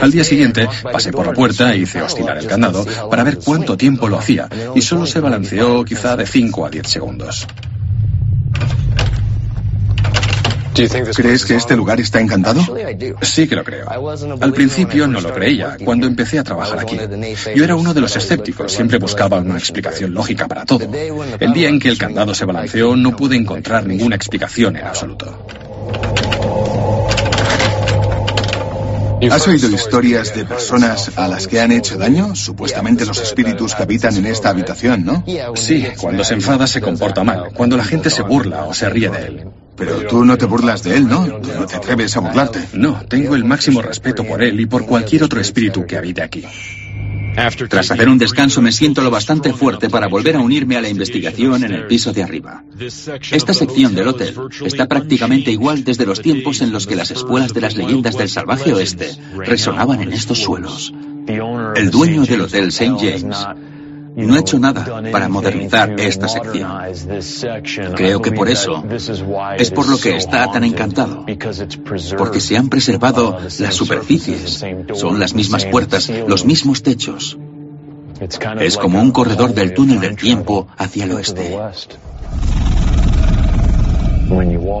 Al 0.00 0.10
día 0.10 0.24
siguiente 0.24 0.68
pasé 0.82 1.12
por 1.12 1.26
la 1.26 1.32
puerta 1.32 1.72
e 1.72 1.78
hice 1.78 2.02
oscilar 2.02 2.38
el 2.38 2.46
candado 2.46 2.84
para 3.10 3.24
ver 3.24 3.38
cuánto 3.38 3.76
tiempo 3.76 4.08
lo 4.08 4.18
hacía 4.18 4.48
y 4.74 4.82
solo 4.82 5.06
se 5.06 5.20
balanceó 5.20 5.84
quizá 5.84 6.16
de 6.16 6.26
5 6.26 6.66
a 6.66 6.70
10 6.70 6.88
segundos. 6.88 7.46
¿Crees 11.14 11.44
que 11.44 11.56
este 11.56 11.76
lugar 11.76 12.00
está 12.00 12.20
encantado? 12.20 12.60
Sí 13.22 13.48
que 13.48 13.56
lo 13.56 13.64
creo. 13.64 13.88
Al 14.40 14.52
principio 14.52 15.06
no 15.06 15.20
lo 15.20 15.32
creía, 15.32 15.76
cuando 15.84 16.06
empecé 16.06 16.38
a 16.38 16.44
trabajar 16.44 16.78
aquí. 16.78 16.96
Yo 17.54 17.64
era 17.64 17.74
uno 17.74 17.94
de 17.94 18.00
los 18.00 18.14
escépticos, 18.16 18.72
siempre 18.72 18.98
buscaba 18.98 19.38
una 19.38 19.58
explicación 19.58 20.14
lógica 20.14 20.46
para 20.46 20.64
todo. 20.64 20.88
El 21.40 21.52
día 21.52 21.68
en 21.68 21.80
que 21.80 21.88
el 21.88 21.98
candado 21.98 22.34
se 22.34 22.44
balanceó 22.44 22.96
no 22.96 23.16
pude 23.16 23.36
encontrar 23.36 23.86
ninguna 23.86 24.16
explicación 24.16 24.76
en 24.76 24.84
absoluto. 24.84 25.46
¿Has 29.30 29.48
oído 29.48 29.68
historias 29.68 30.32
de 30.34 30.44
personas 30.44 31.10
a 31.16 31.26
las 31.26 31.48
que 31.48 31.60
han 31.60 31.72
hecho 31.72 31.98
daño? 31.98 32.36
Supuestamente 32.36 33.04
los 33.04 33.20
espíritus 33.20 33.74
que 33.74 33.82
habitan 33.82 34.16
en 34.16 34.26
esta 34.26 34.50
habitación, 34.50 35.04
¿no? 35.04 35.24
Sí, 35.56 35.86
cuando 36.00 36.22
se 36.22 36.34
enfada 36.34 36.66
se 36.66 36.80
comporta 36.80 37.24
mal, 37.24 37.48
cuando 37.52 37.76
la 37.76 37.84
gente 37.84 38.10
se 38.10 38.22
burla 38.22 38.64
o 38.64 38.74
se 38.74 38.88
ríe 38.88 39.10
de 39.10 39.26
él. 39.26 39.44
Pero 39.78 40.06
tú 40.06 40.24
no 40.24 40.36
te 40.36 40.46
burlas 40.46 40.82
de 40.82 40.96
él, 40.96 41.08
¿no? 41.08 41.24
Tú 41.24 41.50
no 41.56 41.66
te 41.66 41.76
atreves 41.76 42.16
a 42.16 42.20
burlarte. 42.20 42.60
No, 42.72 43.00
tengo 43.08 43.36
el 43.36 43.44
máximo 43.44 43.80
respeto 43.80 44.24
por 44.24 44.42
él 44.42 44.58
y 44.60 44.66
por 44.66 44.84
cualquier 44.84 45.22
otro 45.24 45.40
espíritu 45.40 45.86
que 45.86 45.96
habite 45.96 46.22
aquí. 46.22 46.44
Tras 47.68 47.92
hacer 47.92 48.08
un 48.08 48.18
descanso 48.18 48.60
me 48.60 48.72
siento 48.72 49.00
lo 49.00 49.12
bastante 49.12 49.52
fuerte 49.52 49.88
para 49.88 50.08
volver 50.08 50.34
a 50.34 50.40
unirme 50.40 50.76
a 50.76 50.80
la 50.80 50.88
investigación 50.88 51.62
en 51.62 51.72
el 51.72 51.86
piso 51.86 52.12
de 52.12 52.24
arriba. 52.24 52.64
Esta 53.30 53.54
sección 53.54 53.94
del 53.94 54.08
hotel 54.08 54.34
está 54.64 54.88
prácticamente 54.88 55.52
igual 55.52 55.84
desde 55.84 56.04
los 56.04 56.20
tiempos 56.20 56.60
en 56.62 56.72
los 56.72 56.88
que 56.88 56.96
las 56.96 57.12
espuelas 57.12 57.54
de 57.54 57.60
las 57.60 57.76
leyendas 57.76 58.18
del 58.18 58.28
salvaje 58.28 58.72
oeste 58.72 59.16
resonaban 59.36 60.02
en 60.02 60.12
estos 60.12 60.38
suelos. 60.38 60.92
El 61.76 61.90
dueño 61.90 62.24
del 62.24 62.40
Hotel 62.40 62.68
St. 62.68 62.96
James 62.98 63.46
no 64.26 64.34
ha 64.34 64.40
hecho 64.40 64.58
nada 64.58 65.02
para 65.12 65.28
modernizar 65.28 65.98
esta 66.00 66.28
sección. 66.28 66.68
Creo 67.94 68.20
que 68.20 68.32
por 68.32 68.48
eso 68.48 68.84
es 69.56 69.70
por 69.70 69.88
lo 69.88 69.98
que 69.98 70.16
está 70.16 70.50
tan 70.50 70.64
encantado, 70.64 71.24
porque 72.16 72.40
se 72.40 72.56
han 72.56 72.68
preservado 72.68 73.38
las 73.58 73.74
superficies, 73.74 74.64
son 74.94 75.18
las 75.18 75.34
mismas 75.34 75.64
puertas, 75.66 76.10
los 76.26 76.44
mismos 76.44 76.82
techos. 76.82 77.38
Es 78.60 78.76
como 78.76 79.00
un 79.00 79.12
corredor 79.12 79.54
del 79.54 79.74
túnel 79.74 80.00
del 80.00 80.16
tiempo 80.16 80.66
hacia 80.76 81.04
el 81.04 81.12
oeste. 81.12 81.56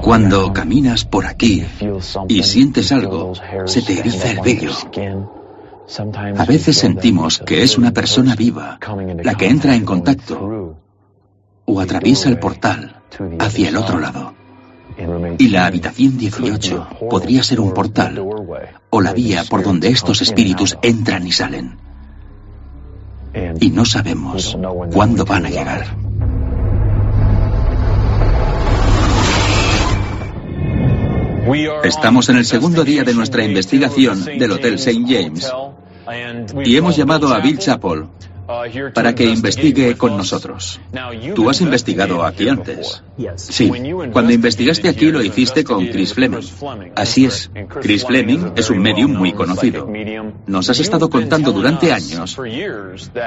Cuando 0.02 0.52
caminas 0.52 1.04
por 1.04 1.26
aquí 1.26 1.64
y 2.28 2.42
sientes 2.42 2.92
algo, 2.92 3.32
se 3.64 3.82
te 3.82 3.98
eriza 3.98 4.30
el 4.30 4.40
vello. 4.40 4.72
A 6.36 6.44
veces 6.44 6.76
sentimos 6.76 7.38
que 7.38 7.62
es 7.62 7.78
una 7.78 7.92
persona 7.92 8.34
viva 8.34 8.78
la 9.22 9.34
que 9.34 9.48
entra 9.48 9.74
en 9.74 9.86
contacto 9.86 10.76
o 11.64 11.80
atraviesa 11.80 12.28
el 12.28 12.38
portal 12.38 13.02
hacia 13.38 13.70
el 13.70 13.76
otro 13.76 13.98
lado. 13.98 14.34
Y 15.38 15.48
la 15.48 15.66
habitación 15.66 16.18
18 16.18 16.88
podría 17.08 17.42
ser 17.42 17.60
un 17.60 17.72
portal 17.72 18.22
o 18.90 19.00
la 19.00 19.12
vía 19.14 19.44
por 19.48 19.62
donde 19.62 19.88
estos 19.88 20.20
espíritus 20.20 20.76
entran 20.82 21.26
y 21.26 21.32
salen. 21.32 21.78
Y 23.60 23.70
no 23.70 23.84
sabemos 23.84 24.58
cuándo 24.92 25.24
van 25.24 25.46
a 25.46 25.50
llegar. 25.50 25.86
Estamos 31.82 32.28
en 32.28 32.36
el 32.36 32.44
segundo 32.44 32.84
día 32.84 33.04
de 33.04 33.14
nuestra 33.14 33.42
investigación 33.42 34.22
del 34.22 34.52
Hotel 34.52 34.74
St. 34.74 35.02
James 35.06 35.50
y 36.64 36.76
hemos 36.76 36.96
llamado 36.96 37.32
a 37.32 37.40
Bill 37.40 37.58
Chappell 37.58 38.04
para 38.94 39.14
que 39.14 39.24
investigue 39.24 39.96
con 39.96 40.16
nosotros. 40.16 40.80
Tú 41.34 41.50
has 41.50 41.60
investigado 41.60 42.24
aquí 42.24 42.48
antes. 42.48 43.02
Sí. 43.36 43.70
Cuando 44.12 44.32
investigaste 44.32 44.88
aquí 44.88 45.10
lo 45.10 45.22
hiciste 45.22 45.64
con 45.64 45.86
Chris 45.88 46.14
Fleming. 46.14 46.40
Así 46.94 47.26
es. 47.26 47.50
Chris 47.82 48.04
Fleming 48.04 48.52
es 48.56 48.70
un 48.70 48.78
medium 48.78 49.12
muy 49.12 49.32
conocido. 49.32 49.90
Nos 50.46 50.70
has 50.70 50.80
estado 50.80 51.10
contando 51.10 51.52
durante 51.52 51.92
años 51.92 52.38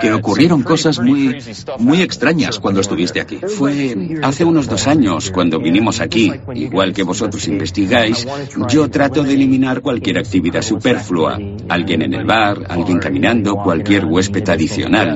que 0.02 0.12
ocurrieron 0.12 0.64
cosas 0.64 1.00
muy, 1.00 1.38
muy 1.78 2.02
extrañas 2.02 2.60
cuando 2.60 2.82
estuviste 2.82 3.22
aquí. 3.22 3.40
Fue 3.58 4.20
hace 4.24 4.44
unos 4.44 4.68
dos 4.68 4.88
años 4.88 5.30
cuando 5.30 5.60
vinimos 5.60 6.00
aquí. 6.00 6.32
Igual 6.56 6.94
que 6.94 7.04
vosotros 7.04 7.48
investigáis, 7.48 8.28
yo 8.70 8.90
trato 8.90 9.24
de 9.24 9.34
eliminar 9.34 9.82
cualquier 9.82 10.18
actividad 10.18 10.64
superflua. 10.64 11.38
Alguien 11.70 12.02
en 12.02 12.14
el 12.16 12.26
bar, 12.26 12.66
alguien 12.70 12.98
caminando, 12.98 13.56
cualquier 13.58 14.06
huésped 14.06 14.50
adicional. 14.50 15.11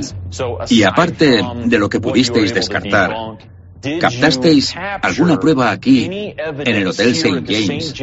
Y 0.69 0.83
aparte 0.83 1.41
de 1.65 1.79
lo 1.79 1.89
que 1.89 1.99
pudisteis 1.99 2.53
descartar, 2.53 3.37
¿Captasteis 3.99 4.75
alguna 5.01 5.39
prueba 5.39 5.71
aquí, 5.71 6.05
en 6.05 6.75
el 6.75 6.87
Hotel 6.87 7.11
St. 7.11 7.43
James, 7.47 7.93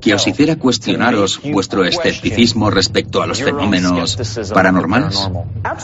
que 0.00 0.14
os 0.14 0.26
hiciera 0.26 0.56
cuestionaros 0.56 1.40
vuestro 1.42 1.84
escepticismo 1.84 2.70
respecto 2.70 3.22
a 3.22 3.26
los 3.26 3.42
fenómenos 3.42 4.18
paranormales? 4.52 5.30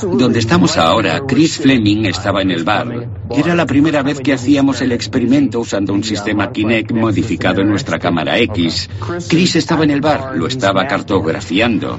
Donde 0.02 0.38
estamos 0.38 0.76
ahora, 0.76 1.22
Chris 1.26 1.58
Fleming 1.58 2.06
estaba 2.06 2.42
en 2.42 2.50
el 2.50 2.64
bar. 2.64 3.08
Era 3.30 3.54
la 3.54 3.66
primera 3.66 4.02
vez 4.02 4.20
que 4.20 4.32
hacíamos 4.32 4.80
el 4.80 4.92
experimento 4.92 5.60
usando 5.60 5.92
un 5.92 6.04
sistema 6.04 6.52
Kinect 6.52 6.92
modificado 6.92 7.62
en 7.62 7.68
nuestra 7.68 7.98
cámara 7.98 8.38
X. 8.38 8.88
Chris 9.28 9.56
estaba 9.56 9.84
en 9.84 9.90
el 9.90 10.00
bar, 10.00 10.36
lo 10.36 10.46
estaba 10.46 10.86
cartografiando. 10.86 11.98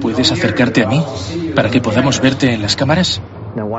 ¿Puedes 0.00 0.32
acercarte 0.32 0.84
a 0.84 0.88
mí 0.88 1.02
para 1.54 1.70
que 1.70 1.80
podamos 1.80 2.20
verte 2.20 2.52
en 2.52 2.62
las 2.62 2.76
cámaras? 2.76 3.20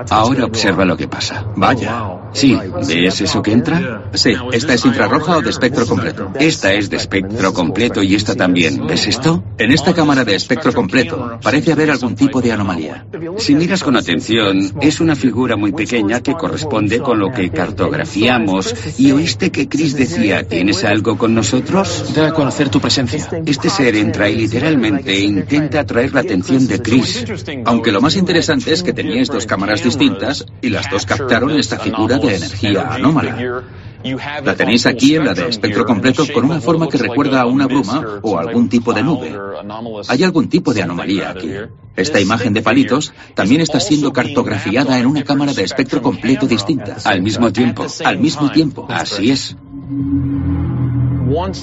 Ahora 0.09 0.45
observa 0.45 0.86
lo 0.86 0.98
que 0.98 1.07
pasa. 1.07 1.45
Vaya. 1.55 2.19
Sí, 2.33 2.57
¿ves 2.88 3.21
eso 3.21 3.41
que 3.41 3.51
entra? 3.51 4.03
Sí, 4.13 4.33
¿esta 4.51 4.74
es 4.74 4.86
infrarroja 4.86 5.38
o 5.38 5.41
de 5.41 5.50
espectro 5.50 5.86
completo? 5.86 6.31
Esta 6.39 6.74
es 6.74 6.89
de 6.89 6.98
espectro 6.98 7.53
completo 7.53 8.03
y 8.03 8.15
esta 8.15 8.36
también. 8.36 8.86
¿Ves 8.88 9.07
esto? 9.07 9.43
En 9.57 9.71
esta 9.71 9.93
cámara 9.93 10.24
de 10.24 10.36
espectro 10.36 10.74
completo 10.74 11.39
parece 11.41 11.74
haber 11.74 11.91
algún 11.91 12.15
tipo 12.15 12.41
de 12.41 12.51
anomalía. 12.51 13.05
Si 13.38 13.55
miras 13.55 13.83
con 13.83 13.95
atención, 13.95 14.74
es 14.81 15.00
una 15.00 15.15
figura 15.15 15.55
muy 15.55 15.71
pequeña 15.71 16.21
que 16.21 16.33
corresponde 16.33 17.00
con 17.00 17.19
lo 17.19 17.31
que 17.31 17.50
cartografiamos. 17.50 18.74
¿Y 18.98 19.12
oíste 19.12 19.51
que 19.51 19.67
Chris 19.67 19.95
decía, 19.95 20.48
¿tienes 20.48 20.83
algo 20.83 21.17
con 21.17 21.33
nosotros? 21.33 22.13
Da 22.15 22.29
a 22.29 22.33
conocer 22.33 22.69
tu 22.69 22.79
presencia. 22.79 23.27
Este 23.45 23.69
ser 23.69 23.95
entra 23.95 24.29
y 24.29 24.36
literalmente 24.36 25.19
intenta 25.19 25.81
atraer 25.81 26.13
la 26.13 26.21
atención 26.21 26.67
de 26.67 26.81
Chris. 26.81 27.25
Aunque 27.65 27.91
lo 27.91 28.01
más 28.01 28.15
interesante 28.15 28.74
es 28.74 28.83
que 28.83 28.93
teníais 28.93 29.29
dos 29.29 29.45
cámaras 29.45 29.69
distintas 29.76 30.46
y 30.62 30.70
las 30.70 30.90
dos 30.90 31.06
captaron 31.06 31.52
esta 31.52 31.80
figura 31.80 32.18
de 32.18 32.36
energía 32.36 32.88
anómala. 32.92 33.64
La 34.44 34.56
tenéis 34.56 34.86
aquí 34.86 35.16
en 35.16 35.26
la 35.26 35.34
de 35.34 35.50
espectro 35.50 35.86
completo 35.86 36.26
con 36.34 36.46
una 36.46 36.62
forma 36.62 36.88
que 36.88 36.98
recuerda 36.98 37.42
a 37.42 37.46
una 37.46 37.68
bruma 37.68 38.20
o 38.22 38.38
algún 38.38 38.70
tipo 38.70 38.94
de 38.94 39.04
nube. 39.04 39.38
Hay 40.08 40.24
algún 40.24 40.48
tipo 40.48 40.74
de 40.74 40.84
anomalía 40.84 41.32
aquí. 41.32 41.52
Esta 41.96 42.22
imagen 42.22 42.54
de 42.54 42.62
palitos 42.62 43.14
también 43.34 43.62
está 43.62 43.80
siendo 43.80 44.14
cartografiada 44.14 44.98
en 45.00 45.06
una 45.06 45.24
cámara 45.24 45.54
de 45.54 45.64
espectro 45.64 46.02
completo 46.02 46.48
distinta. 46.48 46.98
Al 47.04 47.22
mismo 47.22 47.52
tiempo. 47.52 47.88
Al 48.06 48.20
mismo 48.20 48.50
tiempo. 48.52 48.88
Así 48.90 49.32
es. 49.32 49.58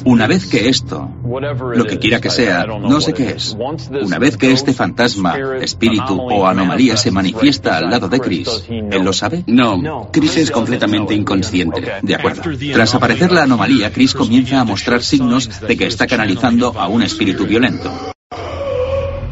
Una 0.05 0.27
vez 0.27 0.47
que 0.47 0.69
esto, 0.69 1.11
lo 1.75 1.85
que 1.85 1.99
quiera 1.99 2.21
que 2.21 2.31
sea, 2.31 2.65
no 2.67 3.01
sé 3.01 3.13
qué 3.13 3.31
es, 3.31 3.57
una 4.03 4.19
vez 4.19 4.37
que 4.37 4.53
este 4.53 4.73
fantasma, 4.73 5.37
espíritu 5.61 6.21
o 6.21 6.47
anomalía 6.47 6.97
se 6.97 7.11
manifiesta 7.11 7.79
al 7.79 7.91
lado 7.91 8.09
de 8.09 8.21
Chris, 8.21 8.65
¿él 8.69 9.03
lo 9.03 9.13
sabe? 9.13 9.45
No, 9.47 10.11
Chris 10.13 10.37
es 10.37 10.51
completamente 10.51 11.15
inconsciente. 11.15 11.83
De 12.03 12.15
acuerdo. 12.15 12.43
Tras 12.73 12.95
aparecer 12.95 13.33
la 13.33 13.43
anomalía, 13.43 13.93
Chris 13.93 14.15
comienza 14.15 14.61
a 14.61 14.65
mostrar 14.65 15.03
signos 15.03 15.61
de 15.61 15.77
que 15.77 15.87
está 15.87 16.07
canalizando 16.07 16.73
a 16.79 16.89
un 16.89 17.03
espíritu 17.03 17.47
violento. 17.47 18.16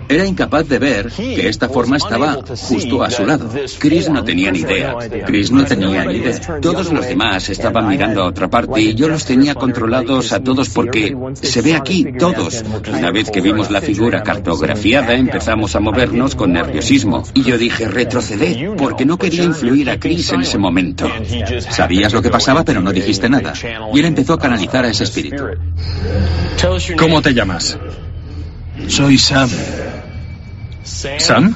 Era 0.09 0.27
incapaz 0.27 0.69
de 0.69 0.79
ver 0.79 1.11
que 1.11 1.49
esta 1.49 1.69
forma 1.69 1.97
estaba 1.97 2.39
justo 2.47 3.03
a 3.03 3.11
su 3.11 3.27
lado. 3.27 3.49
Chris 3.79 4.09
no 4.09 4.23
tenía 4.25 4.51
ni 4.51 4.61
idea. 4.61 4.97
Chris 5.27 5.51
no 5.51 5.65
tenía 5.65 6.05
ni 6.05 6.17
idea. 6.19 6.61
Todos 6.61 6.93
los 6.93 7.07
demás 7.07 7.49
estaban 7.49 7.89
mirando 7.89 8.23
a 8.23 8.27
otra 8.27 8.49
parte 8.49 8.81
y 8.81 8.95
yo 8.95 9.09
los 9.09 9.25
tenía 9.25 9.55
controlados 9.55 10.33
a 10.33 10.41
todos 10.41 10.69
porque 10.69 11.17
se 11.35 11.63
ve 11.63 11.75
aquí, 11.75 12.07
todos. 12.19 12.65
Una 12.89 13.11
vez 13.11 13.31
que 13.31 13.41
vimos 13.41 13.71
la 13.71 13.81
figura 13.81 14.23
cartografiada 14.23 15.15
empezamos 15.15 15.75
a 15.75 15.81
movernos 15.81 16.35
con 16.35 16.53
nerviosismo. 16.53 17.23
Y 17.35 17.43
yo 17.43 17.59
dije, 17.59 17.89
retroceded, 17.89 18.77
porque 18.77 19.05
no 19.05 19.19
quería 19.19 19.45
influir 19.45 19.91
a 19.91 19.99
Chris 19.99 20.33
en 20.33 20.43
ese 20.43 20.59
momento. 20.59 21.09
Sabías 21.71 22.13
lo 22.13 22.23
que 22.23 22.31
pasaba, 22.31 22.65
pero 22.65 22.81
no 22.81 22.93
dijiste 22.93 23.29
nada. 23.29 23.53
Y 23.93 23.99
él 23.99 24.05
empezó 24.07 24.35
a 24.35 24.39
canalizar 24.39 24.85
a 24.85 24.89
ese 24.89 25.05
espíritu. 25.05 25.45
¿Cómo 26.97 27.23
te 27.23 27.35
llamas? 27.35 27.79
Soy 28.89 29.19
Sam. 29.19 29.49
¿Sam? 30.85 31.55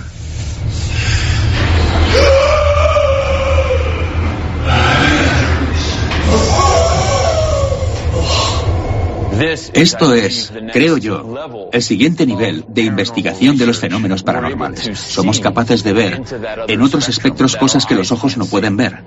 Esto 9.72 10.14
es, 10.14 10.52
creo 10.72 10.96
yo, 10.96 11.68
el 11.72 11.82
siguiente 11.82 12.26
nivel 12.26 12.64
de 12.68 12.82
investigación 12.82 13.56
de 13.56 13.66
los 13.66 13.78
fenómenos 13.78 14.24
paranormales. 14.24 14.98
Somos 14.98 15.38
capaces 15.38 15.84
de 15.84 15.92
ver 15.92 16.22
en 16.66 16.82
otros 16.82 17.08
espectros 17.08 17.56
cosas 17.56 17.86
que 17.86 17.94
los 17.94 18.10
ojos 18.10 18.36
no 18.36 18.46
pueden 18.46 18.76
ver. 18.76 19.04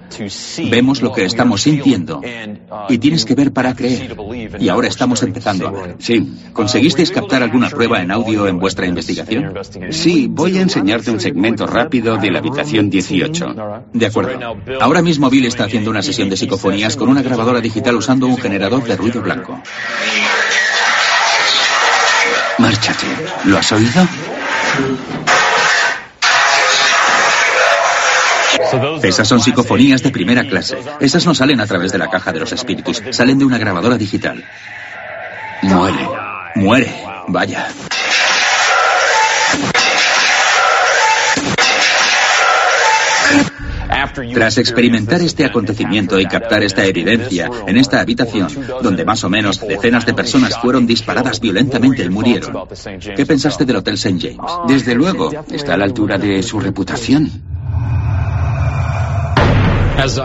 Vemos 0.70 1.02
lo 1.02 1.12
que 1.12 1.26
estamos 1.26 1.64
sintiendo 1.64 2.22
y 2.88 2.98
tienes 2.98 3.26
que 3.26 3.36
ver 3.36 3.52
para 3.52 3.76
creer. 3.76 4.16
Y 4.60 4.70
ahora 4.70 4.88
estamos 4.88 5.24
empezando. 5.24 5.96
Sí. 6.00 6.34
¿Conseguisteis 6.54 7.12
captar 7.12 7.44
alguna 7.44 7.70
prueba 7.70 8.02
en 8.02 8.12
audio 8.12 8.48
en 8.48 8.60
vuestra 8.60 8.86
investigación? 8.86 9.54
Sí, 9.92 10.28
voy 10.30 10.58
a 10.58 10.62
enseñarte 10.62 11.12
un 11.12 11.20
segmento 11.20 11.68
rápido 11.68 12.18
de 12.18 12.32
la 12.32 12.40
habitación 12.40 12.90
18. 12.90 13.56
De 13.94 14.06
acuerdo. 14.06 14.56
Ahora 14.80 15.02
mismo 15.02 15.30
Bill 15.30 15.46
está 15.46 15.66
haciendo 15.66 15.90
una 15.90 16.02
sesión 16.02 16.30
de 16.30 16.38
psicofonías 16.38 16.96
con 16.96 17.10
una 17.10 17.22
grabadora 17.22 17.62
digital 17.62 17.96
usando 17.96 18.28
un 18.28 18.38
generador 18.38 18.84
de 18.84 18.98
ruido 18.98 19.22
blanco. 19.22 19.62
Márchate. 22.58 23.08
¿Lo 23.46 23.58
has 23.58 23.72
oído? 23.72 24.08
Esas 29.04 29.28
son 29.28 29.40
psicofonías 29.40 30.02
de 30.04 30.12
primera 30.12 30.44
clase. 30.44 30.78
Esas 31.00 31.26
no 31.26 31.34
salen 31.34 31.60
a 31.60 31.68
través 31.68 31.92
de 31.92 31.98
la 31.98 32.10
caja 32.10 32.32
de 32.32 32.40
los 32.40 32.52
espíritus, 32.52 33.02
salen 33.12 33.38
de 33.38 33.46
una 33.46 33.58
grabadora 33.58 33.98
digital. 33.98 34.44
Muere. 35.64 36.08
Muere. 36.56 36.96
Vaya. 37.28 37.68
Tras 44.34 44.58
experimentar 44.58 45.22
este 45.22 45.46
acontecimiento 45.46 46.20
y 46.20 46.26
captar 46.26 46.64
esta 46.64 46.86
evidencia 46.86 47.50
en 47.66 47.78
esta 47.78 48.02
habitación, 48.02 48.50
donde 48.82 49.06
más 49.06 49.24
o 49.24 49.30
menos 49.30 49.60
decenas 49.66 50.06
de 50.06 50.14
personas 50.14 50.58
fueron 50.60 50.86
disparadas 50.86 51.40
violentamente 51.40 52.04
y 52.04 52.10
murieron, 52.10 52.68
¿qué 53.16 53.26
pensaste 53.26 53.66
del 53.66 53.78
Hotel 53.78 53.96
St. 53.96 54.18
James? 54.20 54.52
Desde 54.68 54.96
luego, 54.96 55.32
está 55.52 55.76
a 55.76 55.78
la 55.78 55.86
altura 55.86 56.18
de 56.18 56.44
su 56.44 56.60
reputación. 56.60 57.30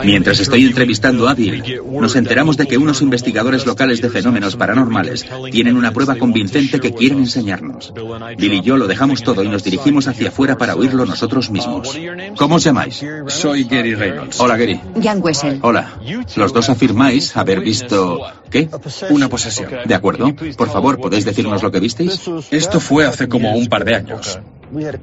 Mientras 0.04 0.40
estoy 0.40 0.66
entrevistando 0.66 1.28
a 1.28 1.35
Bill, 1.35 1.80
nos 1.90 2.16
enteramos 2.16 2.56
de 2.56 2.66
que 2.66 2.78
unos 2.78 3.02
investigadores 3.02 3.66
locales 3.66 4.00
de 4.00 4.11
fenómenos 4.11 4.56
paranormales 4.56 5.26
tienen 5.50 5.76
una 5.76 5.92
prueba 5.92 6.16
convincente 6.16 6.80
que 6.80 6.92
quieren 6.92 7.18
enseñarnos. 7.18 7.92
Bill 8.38 8.54
y 8.54 8.61
yo 8.62 8.76
lo 8.76 8.87
dejamos 8.87 9.23
todo 9.23 9.42
y 9.42 9.49
nos 9.49 9.64
dirigimos 9.64 10.08
hacia 10.08 10.28
afuera 10.28 10.56
para 10.56 10.76
oírlo 10.76 11.04
nosotros 11.04 11.50
mismos. 11.50 11.99
¿Cómo 12.37 12.56
os 12.56 12.64
llamáis? 12.64 13.04
Soy 13.28 13.64
Gary 13.64 13.94
Reynolds. 13.94 14.40
Hola, 14.40 14.56
Gary. 14.56 14.80
Jan 15.02 15.20
Wessel. 15.23 15.58
Hola. 15.62 15.99
Los 16.37 16.52
dos 16.52 16.68
afirmáis 16.68 17.37
haber 17.37 17.61
visto... 17.61 18.20
¿Qué? 18.50 18.68
Una 19.11 19.28
posesión. 19.28 19.70
De 19.85 19.94
acuerdo. 19.94 20.35
Por 20.56 20.70
favor, 20.70 21.00
¿podéis 21.00 21.25
decirnos 21.25 21.62
lo 21.62 21.70
que 21.70 21.80
visteis? 21.80 22.20
Esto 22.50 22.80
fue 22.80 23.04
hace 23.04 23.28
como 23.28 23.54
un 23.56 23.66
par 23.66 23.85
de 23.85 23.96
años. 23.96 24.38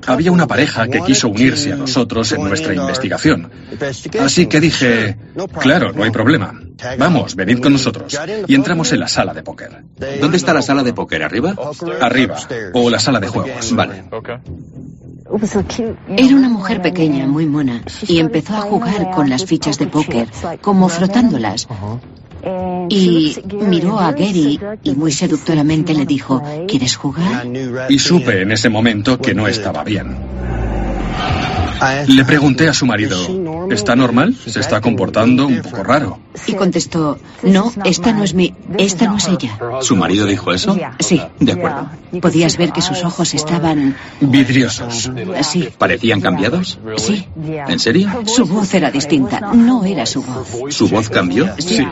Había 0.08 0.32
una 0.32 0.48
pareja 0.48 0.88
que 0.88 1.02
quiso 1.02 1.30
unirse 1.30 1.74
a 1.74 1.76
nosotros 1.76 2.32
en 2.32 2.44
nuestra 2.44 2.74
investigación. 2.74 3.52
Así 4.20 4.48
que 4.48 4.60
dije, 4.60 5.18
claro, 5.60 5.94
no 5.94 6.04
hay 6.04 6.12
problema. 6.12 6.54
Vamos, 6.98 7.36
venid 7.36 7.60
con 7.60 7.74
nosotros. 7.74 8.18
Y 8.48 8.56
entramos 8.56 8.92
en 8.92 9.00
la 9.00 9.08
sala 9.08 9.34
de 9.34 9.44
póker. 9.44 9.84
¿Dónde 10.20 10.38
está 10.38 10.54
la 10.54 10.62
sala 10.62 10.84
de 10.84 10.94
póker? 10.94 11.24
¿Arriba? 11.24 11.56
Arriba. 12.02 12.38
O 12.74 12.90
la 12.90 13.00
sala 13.00 13.20
de 13.20 13.28
juegos. 13.28 13.74
Vale. 13.74 14.04
Era 16.10 16.36
una 16.36 16.50
mujer 16.50 16.82
pequeña, 16.82 17.26
muy 17.26 17.46
mona, 17.46 17.82
y 18.08 18.20
empezó 18.20 18.56
a 18.56 18.62
jugar 18.62 19.12
con 19.12 19.30
las 19.30 19.46
fichas 19.46 19.80
de 19.80 19.88
póker, 19.88 20.28
como 20.62 20.90
frotándolas. 20.90 21.68
Y 22.90 23.36
miró 23.52 24.00
a 24.00 24.12
Gary 24.12 24.60
y 24.84 24.92
muy 24.92 25.12
seductoramente 25.12 25.94
le 25.94 26.06
dijo, 26.06 26.44
¿quieres 26.68 26.96
jugar? 26.96 27.48
Y 27.90 28.00
supe 28.00 28.42
en 28.42 28.52
ese 28.52 28.70
momento 28.70 29.18
que 29.18 29.34
no 29.34 29.48
estaba 29.48 29.84
bien. 29.84 30.18
Le 32.08 32.26
pregunté 32.26 32.70
a 32.70 32.74
su 32.74 32.86
marido, 32.86 33.18
¿está 33.72 33.96
normal? 33.96 34.36
Se 34.46 34.60
está 34.60 34.82
comportando 34.82 35.48
un 35.48 35.62
poco 35.62 35.84
raro. 35.84 36.20
Y 36.48 36.54
contestó, 36.54 37.20
no, 37.44 37.72
esta 37.86 38.12
no 38.14 38.24
es 38.24 38.34
mi, 38.34 38.54
esta 38.78 39.06
no 39.06 39.18
es 39.18 39.28
ella. 39.28 39.58
¿Su 39.82 39.96
marido 39.96 40.26
dijo 40.26 40.52
eso? 40.52 40.78
Sí. 41.00 41.22
De 41.40 41.52
acuerdo. 41.52 41.90
Podías 42.22 42.58
ver 42.58 42.72
que 42.72 42.82
sus 42.82 43.04
ojos 43.04 43.34
estaban, 43.34 43.96
Vidriosos. 44.22 45.12
sí, 45.42 45.70
¿Parecían 45.78 46.22
cambiados? 46.22 46.80
sí. 46.98 47.28
¿En 47.68 47.80
serio? 47.80 48.10
Su 48.26 48.46
voz 48.46 48.74
era 48.74 48.92
distinta, 48.92 49.40
no 49.54 49.84
era 49.86 50.06
su 50.06 50.24
voz. 50.24 50.74
¿Su 50.74 50.88
voz 50.90 51.10
cambió? 51.10 51.50
Sí. 51.58 51.86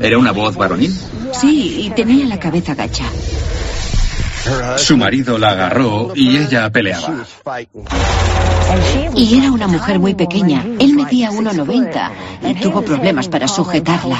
¿Era 0.00 0.18
una 0.18 0.32
voz 0.32 0.56
varonil? 0.56 0.94
Sí, 1.32 1.84
y 1.86 1.90
tenía 1.90 2.24
la 2.26 2.38
cabeza 2.38 2.74
gacha. 2.74 3.04
Su 4.76 4.96
marido 4.96 5.38
la 5.38 5.50
agarró 5.50 6.12
y 6.14 6.36
ella 6.36 6.70
peleaba. 6.70 7.24
Y 9.16 9.38
era 9.38 9.50
una 9.50 9.68
mujer 9.68 9.98
muy 9.98 10.14
pequeña. 10.14 10.64
Él 10.78 10.94
medía 10.94 11.30
1,90 11.30 12.10
y 12.50 12.54
tuvo 12.60 12.82
problemas 12.82 13.28
para 13.28 13.48
sujetarla. 13.48 14.18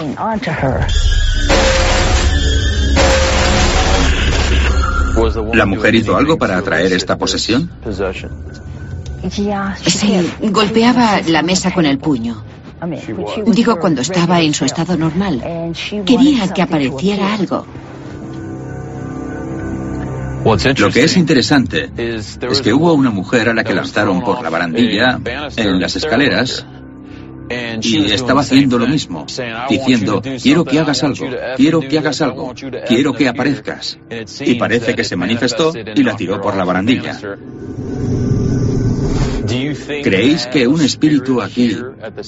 ¿La 5.53 5.67
mujer 5.67 5.95
hizo 5.95 6.17
algo 6.17 6.39
para 6.39 6.59
atraer 6.59 6.93
esta 6.93 7.19
posesión? 7.19 7.71
Sí, 9.31 9.51
golpeaba 10.51 11.21
la 11.27 11.43
mesa 11.43 11.73
con 11.73 11.87
el 11.87 11.99
puño. 11.99 12.43
Digo 13.47 13.79
cuando 13.79 14.01
estaba 14.01 14.41
en 14.41 14.55
su 14.55 14.65
estado 14.65 14.97
normal. 14.97 15.73
Quería 16.05 16.49
que 16.49 16.63
apareciera 16.63 17.35
algo. 17.35 17.67
Lo 20.45 20.91
que 20.91 21.05
es 21.05 21.17
interesante 21.17 21.91
es 21.97 22.61
que 22.63 22.73
hubo 22.73 22.93
una 22.93 23.11
mujer 23.11 23.49
a 23.49 23.55
la 23.55 23.65
que 23.65 23.75
lanzaron 23.75 24.23
por 24.23 24.43
la 24.43 24.51
barandilla 24.51 25.19
en 25.57 25.81
las 25.81 25.97
escaleras 25.97 26.67
y 27.81 28.13
estaba 28.13 28.43
haciendo 28.43 28.79
lo 28.79 28.87
mismo, 28.87 29.27
diciendo, 29.69 30.23
quiero 30.43 30.65
que 30.65 30.79
hagas 30.79 31.03
algo, 31.03 31.27
quiero 31.57 31.81
que 31.81 31.99
hagas 31.99 32.21
algo, 32.21 32.55
quiero 32.87 33.15
que 33.15 33.29
aparezcas. 33.29 33.99
Y 34.41 34.55
parece 34.57 34.95
que 34.95 35.05
se 35.05 35.17
manifestó 35.17 35.73
y 35.95 36.03
la 36.03 36.15
tiró 36.15 36.41
por 36.41 36.57
la 36.57 36.65
barandilla. 36.65 37.19
¿Creéis 40.03 40.47
que 40.47 40.67
un 40.67 40.81
espíritu 40.81 41.41
aquí, 41.41 41.77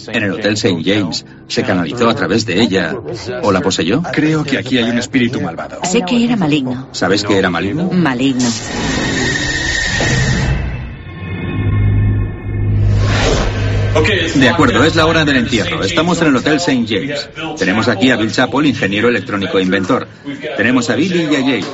en 0.08 0.22
el 0.22 0.32
Hotel 0.32 0.54
St. 0.54 0.82
James, 0.84 1.24
se 1.48 1.62
canalizó 1.62 2.08
a 2.08 2.14
través 2.14 2.46
de 2.46 2.60
ella 2.60 2.94
o 3.42 3.52
la 3.52 3.60
poseyó? 3.60 4.02
Creo 4.12 4.44
que 4.44 4.58
aquí 4.58 4.78
hay 4.78 4.90
un 4.90 4.98
espíritu 4.98 5.40
malvado. 5.40 5.80
Sé 5.84 6.02
que 6.02 6.24
era 6.24 6.36
maligno. 6.36 6.88
¿Sabes 6.92 7.24
que 7.24 7.38
era 7.38 7.50
maligno? 7.50 7.90
Maligno. 7.90 8.48
De 14.36 14.48
acuerdo, 14.48 14.84
es 14.84 14.94
la 14.94 15.06
hora 15.06 15.24
del 15.24 15.36
entierro. 15.36 15.82
Estamos 15.82 16.20
en 16.20 16.28
el 16.28 16.36
Hotel 16.36 16.56
St. 16.56 16.84
James. 16.86 17.28
Tenemos 17.58 17.88
aquí 17.88 18.10
a 18.10 18.16
Bill 18.16 18.30
Chappell, 18.30 18.66
ingeniero 18.66 19.08
electrónico 19.08 19.58
e 19.58 19.62
inventor. 19.62 20.06
Tenemos 20.56 20.90
a 20.90 20.94
Billy 20.94 21.26
y 21.30 21.36
a 21.36 21.42
Jay, 21.42 21.64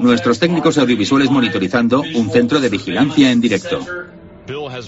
nuestros 0.00 0.38
técnicos 0.38 0.78
audiovisuales 0.78 1.30
monitorizando 1.30 2.02
un 2.14 2.30
centro 2.30 2.60
de 2.60 2.68
vigilancia 2.68 3.30
en 3.30 3.40
directo. 3.40 3.80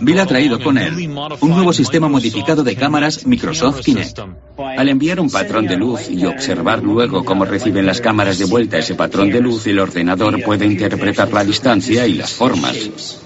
Bill 0.00 0.20
ha 0.20 0.26
traído 0.26 0.60
con 0.60 0.78
él 0.78 1.08
un 1.40 1.50
nuevo 1.50 1.72
sistema 1.72 2.08
modificado 2.08 2.64
de 2.64 2.74
cámaras 2.74 3.26
Microsoft 3.26 3.80
Kinect. 3.80 4.20
Al 4.58 4.88
enviar 4.88 5.20
un 5.20 5.30
patrón 5.30 5.66
de 5.66 5.76
luz 5.76 6.10
y 6.10 6.24
observar 6.26 6.82
luego 6.82 7.24
cómo 7.24 7.44
reciben 7.44 7.86
las 7.86 8.00
cámaras 8.00 8.38
de 8.38 8.46
vuelta 8.46 8.78
ese 8.78 8.94
patrón 8.94 9.30
de 9.30 9.40
luz, 9.40 9.66
el 9.66 9.78
ordenador 9.78 10.42
puede 10.42 10.66
interpretar 10.66 11.32
la 11.32 11.44
distancia 11.44 12.06
y 12.06 12.14
las 12.14 12.32
formas. 12.32 13.20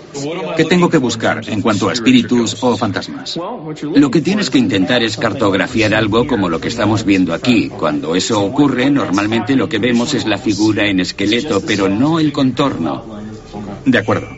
¿Qué 0.56 0.64
tengo 0.64 0.88
que 0.88 0.98
buscar 0.98 1.42
en 1.48 1.62
cuanto 1.62 1.88
a 1.88 1.92
espíritus 1.92 2.56
o 2.62 2.76
fantasmas? 2.76 3.38
Lo 3.94 4.10
que 4.10 4.20
tienes 4.20 4.50
que 4.50 4.58
intentar 4.58 5.02
es 5.02 5.16
cartografiar 5.16 5.94
algo 5.94 6.26
como 6.26 6.48
lo 6.48 6.60
que 6.60 6.68
estamos 6.68 7.04
viendo 7.04 7.34
aquí. 7.34 7.68
Cuando 7.68 8.14
eso 8.14 8.42
ocurre, 8.42 8.90
normalmente 8.90 9.54
lo 9.54 9.68
que 9.68 9.78
vemos 9.78 10.14
es 10.14 10.26
la 10.26 10.38
figura 10.38 10.88
en 10.88 11.00
esqueleto, 11.00 11.62
pero 11.64 11.88
no 11.88 12.18
el 12.18 12.32
contorno. 12.32 13.04
De 13.84 13.98
acuerdo. 13.98 14.37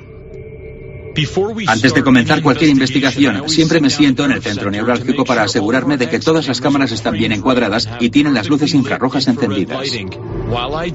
Antes 1.67 1.95
de 1.95 2.03
comenzar 2.03 2.43
cualquier 2.43 2.71
investigación, 2.71 3.49
siempre 3.49 3.81
me 3.81 3.91
siento 3.91 4.25
en 4.25 4.33
el 4.33 4.43
centro 4.43 4.71
neurálgico 4.71 5.25
para 5.25 5.43
asegurarme 5.43 5.97
de 5.97 6.09
que 6.09 6.19
todas 6.19 6.47
las 6.47 6.61
cámaras 6.61 6.93
están 6.93 7.15
bien 7.15 7.33
encuadradas 7.33 7.89
y 8.01 8.11
tienen 8.11 8.35
las 8.35 8.49
luces 8.49 8.75
infrarrojas 8.75 9.27
encendidas. 9.29 9.89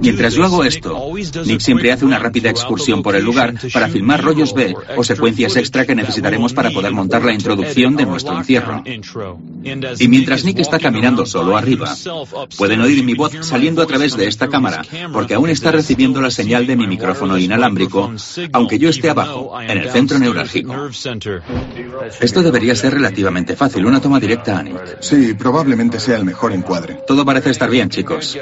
Mientras 0.01 0.33
yo 0.33 0.43
hago 0.43 0.63
esto, 0.63 1.11
Nick 1.45 1.59
siempre 1.59 1.91
hace 1.91 2.05
una 2.05 2.19
rápida 2.19 2.49
excursión 2.49 3.01
por 3.01 3.15
el 3.15 3.23
lugar 3.23 3.55
para 3.73 3.87
filmar 3.87 4.23
rollos 4.23 4.53
B 4.53 4.75
o 4.95 5.03
secuencias 5.03 5.55
extra 5.55 5.85
que 5.85 5.95
necesitaremos 5.95 6.53
para 6.53 6.71
poder 6.71 6.91
montar 6.91 7.23
la 7.23 7.33
introducción 7.33 7.95
de 7.95 8.05
nuestro 8.05 8.37
encierro. 8.37 8.83
Y 9.99 10.07
mientras 10.07 10.43
Nick 10.43 10.59
está 10.59 10.79
caminando 10.79 11.25
solo 11.25 11.57
arriba, 11.57 11.95
pueden 12.57 12.81
oír 12.81 13.03
mi 13.03 13.13
voz 13.13 13.33
saliendo 13.41 13.81
a 13.81 13.87
través 13.87 14.15
de 14.17 14.27
esta 14.27 14.47
cámara, 14.47 14.83
porque 15.11 15.35
aún 15.35 15.49
está 15.49 15.71
recibiendo 15.71 16.21
la 16.21 16.31
señal 16.31 16.67
de 16.67 16.75
mi 16.75 16.87
micrófono 16.87 17.37
inalámbrico, 17.37 18.13
aunque 18.51 18.79
yo 18.79 18.89
esté 18.89 19.09
abajo, 19.09 19.59
en 19.61 19.77
el 19.77 19.89
centro 19.89 20.14
neurálgico. 20.19 20.89
Esto 22.19 22.41
debería 22.41 22.75
ser 22.75 22.93
relativamente 22.93 23.55
fácil, 23.55 23.85
una 23.85 24.01
toma 24.01 24.19
directa 24.19 24.59
a 24.59 24.63
Nick. 24.63 25.01
Sí, 25.01 25.33
probablemente 25.33 25.99
sea 25.99 26.17
el 26.17 26.25
mejor 26.25 26.53
encuadre. 26.53 26.99
Todo 27.07 27.25
parece 27.25 27.51
estar 27.51 27.69
bien, 27.69 27.89
chicos. 27.89 28.37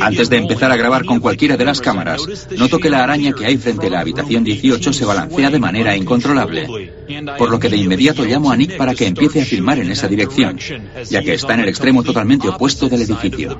Antes 0.00 0.28
de 0.30 0.36
empezar 0.36 0.70
a 0.70 0.76
grabar 0.76 1.04
con 1.04 1.20
cualquiera 1.20 1.56
de 1.56 1.64
las 1.64 1.80
cámaras, 1.80 2.48
noto 2.56 2.78
que 2.78 2.90
la 2.90 3.02
araña 3.02 3.32
que 3.32 3.46
hay 3.46 3.56
frente 3.56 3.86
a 3.86 3.90
la 3.90 4.00
habitación 4.00 4.44
18 4.44 4.92
se 4.92 5.04
balancea 5.04 5.50
de 5.50 5.58
manera 5.58 5.96
incontrolable, 5.96 6.92
por 7.38 7.50
lo 7.50 7.58
que 7.58 7.68
de 7.68 7.76
inmediato 7.76 8.24
llamo 8.24 8.50
a 8.50 8.56
Nick 8.56 8.76
para 8.76 8.94
que 8.94 9.06
empiece 9.06 9.42
a 9.42 9.44
filmar 9.44 9.78
en 9.78 9.90
esa 9.90 10.08
dirección, 10.08 10.58
ya 11.08 11.22
que 11.22 11.34
está 11.34 11.54
en 11.54 11.60
el 11.60 11.68
extremo 11.68 12.02
totalmente 12.02 12.48
opuesto 12.48 12.88
del 12.88 13.02
edificio. 13.02 13.58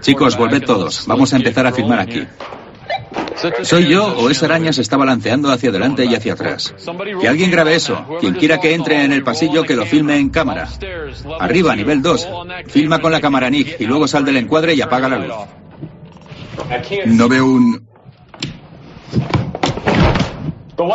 Chicos, 0.00 0.36
volved 0.36 0.62
todos, 0.64 1.04
vamos 1.06 1.32
a 1.32 1.36
empezar 1.36 1.66
a 1.66 1.72
filmar 1.72 2.00
aquí. 2.00 2.26
¿Soy 3.62 3.88
yo 3.88 4.06
o 4.06 4.30
esa 4.30 4.46
araña 4.46 4.72
se 4.72 4.82
está 4.82 4.96
balanceando 4.96 5.50
hacia 5.50 5.70
adelante 5.70 6.04
y 6.04 6.14
hacia 6.14 6.32
atrás? 6.32 6.74
Que 7.20 7.28
alguien 7.28 7.50
grabe 7.50 7.74
eso. 7.74 8.04
Quien 8.20 8.34
quiera 8.34 8.58
que 8.58 8.74
entre 8.74 9.04
en 9.04 9.12
el 9.12 9.22
pasillo, 9.22 9.62
que 9.62 9.76
lo 9.76 9.86
filme 9.86 10.16
en 10.16 10.30
cámara. 10.30 10.68
Arriba, 11.38 11.76
nivel 11.76 12.02
2. 12.02 12.28
Filma 12.66 13.00
con 13.00 13.12
la 13.12 13.20
cámara 13.20 13.48
Nick 13.50 13.80
y 13.80 13.86
luego 13.86 14.08
sal 14.08 14.24
del 14.24 14.38
encuadre 14.38 14.74
y 14.74 14.80
apaga 14.80 15.08
la 15.08 15.18
luz. 15.18 15.36
No 17.06 17.28
veo 17.28 17.46
un... 17.46 17.87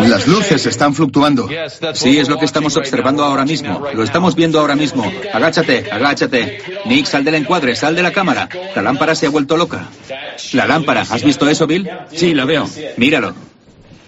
Las 0.02 0.28
luces 0.28 0.66
están 0.66 0.94
fluctuando. 0.94 1.50
Sí, 1.94 2.18
es 2.18 2.30
lo 2.30 2.38
que 2.38 2.46
estamos 2.46 2.76
observando 2.78 3.24
ahora 3.24 3.46
mismo. 3.46 3.84
Lo 3.94 4.04
estamos 4.04 4.36
viendo 4.36 4.60
ahora 4.60 4.76
mismo. 4.76 5.10
Agáchate, 5.34 5.90
agáchate. 5.92 6.62
Nick, 6.86 7.06
sal 7.06 7.24
del 7.24 7.36
encuadre, 7.36 7.76
sal 7.76 7.96
de 7.96 8.04
la 8.04 8.12
cámara. 8.12 8.50
La 8.76 8.82
lámpara 8.82 9.16
se 9.16 9.28
ha 9.28 9.30
vuelto 9.30 9.58
loca. 9.58 9.88
La 10.54 10.68
lámpara, 10.68 11.02
¿has 11.02 11.24
visto 11.24 11.48
eso, 11.50 11.68
Bill? 11.68 11.90
Sí, 12.12 12.34
lo 12.34 12.46
veo. 12.46 12.68
Míralo. 12.98 13.53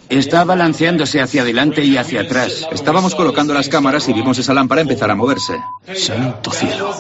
Está 0.09 0.43
balanceándose 0.43 1.19
hacia 1.19 1.41
adelante 1.41 1.83
y 1.83 1.97
hacia 1.97 2.21
atrás. 2.21 2.67
Estábamos 2.71 3.15
colocando 3.15 3.53
las 3.53 3.69
cámaras 3.69 4.07
y 4.07 4.13
vimos 4.13 4.37
esa 4.37 4.53
lámpara 4.53 4.81
empezar 4.81 5.09
a 5.09 5.15
moverse. 5.15 5.53
Santo 5.95 6.51
cielo. 6.51 6.91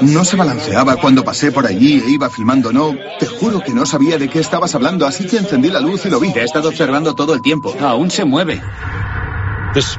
No 0.00 0.24
se 0.24 0.36
balanceaba 0.36 0.96
cuando 0.96 1.24
pasé 1.24 1.52
por 1.52 1.66
allí 1.66 2.02
e 2.04 2.10
iba 2.10 2.28
filmando, 2.30 2.72
no. 2.72 2.96
Te 3.18 3.26
juro 3.26 3.60
que 3.60 3.72
no 3.72 3.86
sabía 3.86 4.18
de 4.18 4.28
qué 4.28 4.40
estabas 4.40 4.74
hablando, 4.74 5.06
así 5.06 5.26
que 5.26 5.36
encendí 5.36 5.68
la 5.70 5.80
luz 5.80 6.04
y 6.06 6.10
lo 6.10 6.20
vi. 6.20 6.32
Te 6.32 6.40
he 6.40 6.44
estado 6.44 6.68
observando 6.68 7.14
todo 7.14 7.34
el 7.34 7.42
tiempo. 7.42 7.74
Aún 7.80 8.10
se 8.10 8.24
mueve. 8.24 8.60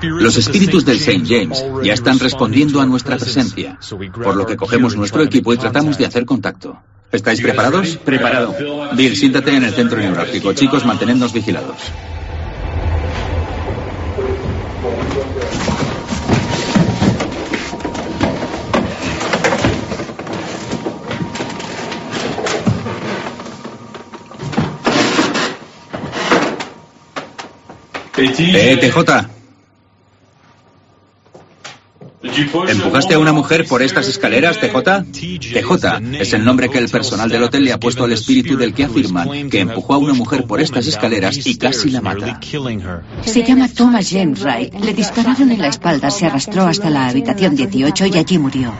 Los 0.01 0.35
espíritus 0.35 0.83
del 0.83 0.97
St. 0.97 1.23
James 1.25 1.63
ya 1.83 1.93
están 1.93 2.19
respondiendo 2.19 2.81
a 2.81 2.85
nuestra 2.85 3.17
presencia, 3.17 3.77
por 4.23 4.35
lo 4.35 4.45
que 4.45 4.57
cogemos 4.57 4.95
nuestro 4.95 5.23
equipo 5.23 5.53
y 5.53 5.57
tratamos 5.57 5.97
de 5.97 6.05
hacer 6.05 6.25
contacto. 6.25 6.77
¿Estáis 7.11 7.41
preparados? 7.41 7.97
Preparado. 7.97 8.55
Bill, 8.93 9.15
siéntate 9.15 9.55
en 9.55 9.63
el 9.63 9.73
centro 9.73 9.99
neurálgico. 9.99 10.53
Chicos, 10.53 10.85
mantenednos 10.85 11.33
vigilados. 11.33 11.77
Eh, 28.21 28.77
TJ. 28.77 29.29
¿Empujaste 32.67 33.13
a 33.13 33.19
una 33.19 33.31
mujer 33.31 33.65
por 33.65 33.81
estas 33.81 34.09
escaleras, 34.09 34.59
TJ? 34.59 35.05
TJ 35.09 36.19
es 36.19 36.33
el 36.33 36.43
nombre 36.43 36.69
que 36.69 36.79
el 36.79 36.89
personal 36.89 37.29
del 37.29 37.43
hotel 37.43 37.63
le 37.63 37.71
ha 37.71 37.79
puesto 37.79 38.03
al 38.03 38.11
espíritu 38.11 38.57
del 38.57 38.73
que 38.73 38.83
afirman 38.83 39.49
que 39.49 39.61
empujó 39.61 39.93
a 39.93 39.97
una 39.99 40.13
mujer 40.13 40.43
por 40.43 40.59
estas 40.59 40.85
escaleras 40.87 41.45
y 41.47 41.57
casi 41.57 41.91
la 41.91 42.01
mata. 42.01 42.41
Se 43.21 43.43
llama 43.43 43.69
Thomas 43.69 44.09
James 44.11 44.43
Wright. 44.43 44.73
Le 44.73 44.93
dispararon 44.93 45.51
en 45.51 45.61
la 45.61 45.69
espalda, 45.69 46.11
se 46.11 46.25
arrastró 46.25 46.63
hasta 46.63 46.89
la 46.89 47.07
habitación 47.07 47.55
18 47.55 48.05
y 48.07 48.17
allí 48.17 48.37
murió. 48.37 48.73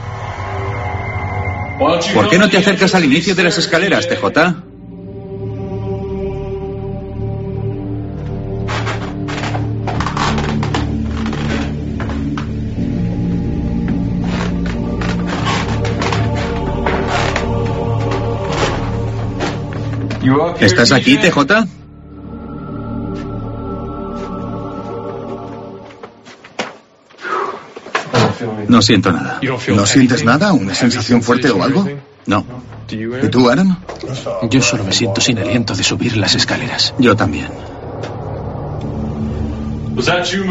¿Por 2.14 2.30
qué 2.30 2.38
no 2.38 2.50
te 2.50 2.58
acercas 2.58 2.94
al 2.94 3.06
inicio 3.06 3.36
de 3.36 3.44
las 3.44 3.58
escaleras, 3.58 4.06
TJ? 4.10 4.69
¿Estás 20.60 20.92
aquí, 20.92 21.18
TJ? 21.18 21.38
No 28.68 28.82
siento 28.82 29.12
nada. 29.12 29.40
¿No 29.68 29.86
sientes 29.86 30.24
nada? 30.24 30.54
¿Una 30.54 30.74
sensación 30.74 31.22
fuerte 31.22 31.50
o 31.50 31.64
algo? 31.64 31.88
No. 32.26 32.46
¿Y 32.92 33.28
tú, 33.30 33.50
Aaron? 33.50 33.78
Yo 34.50 34.62
solo 34.62 34.84
me 34.84 34.92
siento 34.92 35.22
sin 35.22 35.40
aliento 35.40 35.76
de 35.76 35.84
subir 35.84 36.18
las 36.18 36.36
escaleras. 36.36 36.94
Yo 36.98 37.16
también. 37.16 37.48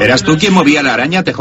¿Eras 0.01 0.23
tú 0.23 0.37
quien 0.37 0.53
movía 0.53 0.83
la 0.83 0.95
araña, 0.95 1.25
TJ? 1.25 1.41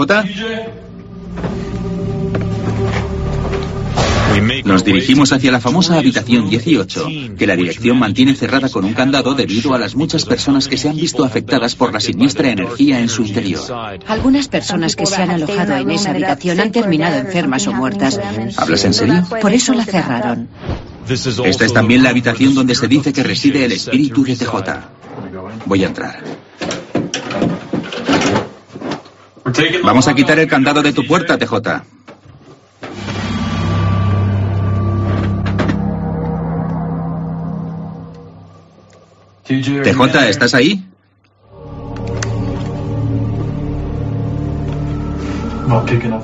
Nos 4.65 4.83
dirigimos 4.83 5.31
hacia 5.31 5.51
la 5.51 5.59
famosa 5.59 5.97
habitación 5.97 6.49
18, 6.49 7.07
que 7.37 7.47
la 7.47 7.55
dirección 7.55 7.97
mantiene 7.97 8.35
cerrada 8.35 8.69
con 8.69 8.85
un 8.85 8.93
candado 8.93 9.33
debido 9.33 9.73
a 9.73 9.79
las 9.79 9.95
muchas 9.95 10.25
personas 10.25 10.67
que 10.67 10.77
se 10.77 10.89
han 10.89 10.95
visto 10.95 11.23
afectadas 11.23 11.75
por 11.75 11.93
la 11.93 11.99
siniestra 11.99 12.49
energía 12.49 12.99
en 12.99 13.09
su 13.09 13.23
interior. 13.23 13.61
Algunas 14.07 14.47
personas 14.47 14.95
que 14.95 15.05
se 15.05 15.21
han 15.21 15.31
alojado 15.31 15.75
en 15.75 15.91
esa 15.91 16.11
habitación 16.11 16.59
han 16.59 16.71
terminado 16.71 17.17
enfermas 17.17 17.67
o 17.67 17.73
muertas. 17.73 18.19
¿Hablas 18.57 18.85
en 18.85 18.93
serio? 18.93 19.25
Por 19.41 19.53
eso 19.53 19.73
la 19.73 19.85
cerraron. 19.85 20.49
Esta 21.09 21.65
es 21.65 21.73
también 21.73 22.03
la 22.03 22.09
habitación 22.09 22.53
donde 22.53 22.75
se 22.75 22.87
dice 22.87 23.13
que 23.13 23.23
reside 23.23 23.65
el 23.65 23.71
espíritu 23.71 24.23
de 24.23 24.35
TJ. 24.35 24.53
Voy 25.65 25.83
a 25.83 25.87
entrar. 25.87 26.23
Vamos 29.83 30.07
a 30.07 30.13
quitar 30.13 30.37
el 30.37 30.47
candado 30.47 30.83
de 30.83 30.93
tu 30.93 31.05
puerta, 31.07 31.37
TJ. 31.37 31.97
TJ, 39.47 40.29
¿estás 40.29 40.53
ahí? 40.53 40.83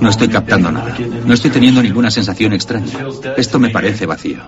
No 0.00 0.08
estoy 0.08 0.28
captando 0.28 0.70
nada. 0.70 0.96
No 1.24 1.34
estoy 1.34 1.50
teniendo 1.50 1.82
ninguna 1.82 2.10
sensación 2.10 2.52
extraña. 2.52 3.06
Esto 3.36 3.58
me 3.58 3.70
parece 3.70 4.06
vacío. 4.06 4.40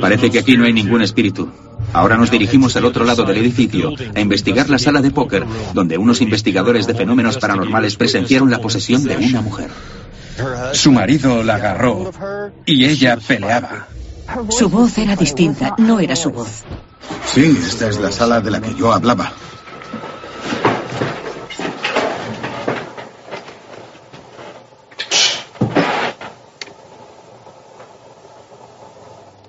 Parece 0.00 0.30
que 0.30 0.40
aquí 0.40 0.56
no 0.56 0.64
hay 0.64 0.72
ningún 0.72 1.02
espíritu. 1.02 1.48
Ahora 1.92 2.16
nos 2.16 2.30
dirigimos 2.30 2.76
al 2.76 2.84
otro 2.84 3.04
lado 3.04 3.24
del 3.24 3.38
edificio 3.38 3.92
a 4.14 4.20
investigar 4.20 4.68
la 4.68 4.78
sala 4.78 5.00
de 5.00 5.10
póker, 5.10 5.44
donde 5.72 5.96
unos 5.96 6.20
investigadores 6.20 6.86
de 6.86 6.94
fenómenos 6.94 7.38
paranormales 7.38 7.96
presenciaron 7.96 8.50
la 8.50 8.60
posesión 8.60 9.04
de 9.04 9.16
una 9.16 9.40
mujer. 9.40 9.70
Su 10.72 10.90
marido 10.92 11.42
la 11.42 11.54
agarró 11.54 12.10
y 12.66 12.84
ella 12.84 13.16
peleaba. 13.16 13.88
Su 14.50 14.68
voz 14.68 14.98
era 14.98 15.16
distinta, 15.16 15.74
no 15.78 16.00
era 16.00 16.16
su 16.16 16.30
voz. 16.30 16.64
Sí, 17.26 17.58
esta 17.66 17.88
es 17.88 17.98
la 17.98 18.12
sala 18.12 18.40
de 18.40 18.50
la 18.50 18.60
que 18.60 18.74
yo 18.74 18.92
hablaba. 18.92 19.32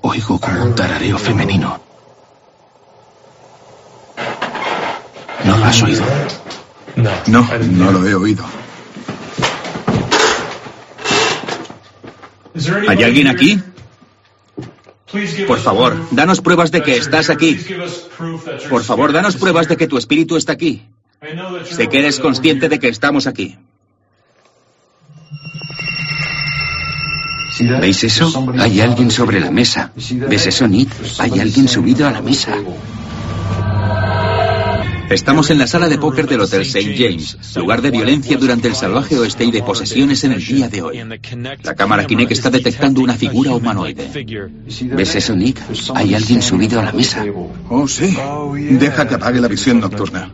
Oigo 0.01 0.39
como 0.39 0.63
un 0.63 0.75
tarareo 0.75 1.17
femenino. 1.17 1.79
¿No 5.43 5.57
lo 5.57 5.65
has 5.65 5.83
oído? 5.83 6.03
No, 7.27 7.47
no 7.71 7.91
lo 7.91 8.07
he 8.07 8.15
oído. 8.15 8.45
¿Hay 12.87 13.03
alguien 13.03 13.27
aquí? 13.27 13.61
Por 15.47 15.59
favor, 15.59 16.07
danos 16.11 16.41
pruebas 16.41 16.71
de 16.71 16.81
que 16.81 16.97
estás 16.97 17.29
aquí. 17.29 17.59
Por 18.69 18.83
favor, 18.83 19.13
danos 19.13 19.35
pruebas 19.35 19.67
de 19.67 19.77
que 19.77 19.87
tu 19.87 19.97
espíritu 19.97 20.35
está 20.35 20.53
aquí. 20.53 20.83
Sé 21.69 21.87
que 21.89 21.99
eres 21.99 22.19
consciente 22.19 22.69
de 22.69 22.79
que 22.79 22.89
estamos 22.89 23.27
aquí. 23.27 23.57
¿Veis 27.79 28.03
eso? 28.03 28.45
Hay 28.59 28.81
alguien 28.81 29.11
sobre 29.11 29.39
la 29.39 29.51
mesa. 29.51 29.91
¿Ves 29.95 30.47
eso, 30.47 30.67
Nick? 30.67 30.91
Hay 31.19 31.39
alguien 31.39 31.67
subido 31.67 32.07
a 32.07 32.11
la 32.11 32.21
mesa. 32.21 32.57
Estamos 35.09 35.51
en 35.51 35.59
la 35.59 35.67
sala 35.67 35.87
de 35.87 35.97
póker 35.99 36.27
del 36.27 36.41
Hotel 36.41 36.61
St. 36.61 36.95
James, 36.97 37.37
lugar 37.55 37.81
de 37.81 37.91
violencia 37.91 38.37
durante 38.37 38.67
el 38.67 38.75
salvaje 38.75 39.17
oeste 39.17 39.45
y 39.45 39.51
de 39.51 39.61
posesiones 39.61 40.23
en 40.23 40.31
el 40.31 40.43
día 40.43 40.67
de 40.67 40.81
hoy. 40.81 41.03
La 41.63 41.75
cámara 41.75 42.05
Kinect 42.05 42.31
está 42.31 42.49
detectando 42.49 43.01
una 43.01 43.13
figura 43.13 43.53
humanoide. 43.53 44.09
¿Ves 44.95 45.15
eso, 45.15 45.35
Nick? 45.35 45.61
Hay 45.93 46.15
alguien 46.15 46.41
subido 46.41 46.79
a 46.79 46.83
la 46.83 46.91
mesa. 46.91 47.23
Oh, 47.69 47.87
sí. 47.87 48.17
Deja 48.71 49.07
que 49.07 49.15
apague 49.15 49.39
la 49.39 49.47
visión 49.47 49.79
nocturna. 49.79 50.31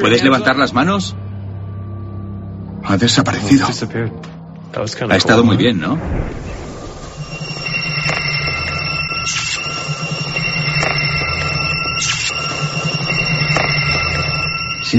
¿Puedes 0.00 0.22
levantar 0.22 0.56
las 0.56 0.74
manos? 0.74 1.16
Ha 2.84 2.96
desaparecido. 2.98 3.66
Ha 5.08 5.16
estado 5.16 5.42
muy 5.42 5.56
bien, 5.56 5.80
¿no? 5.80 5.98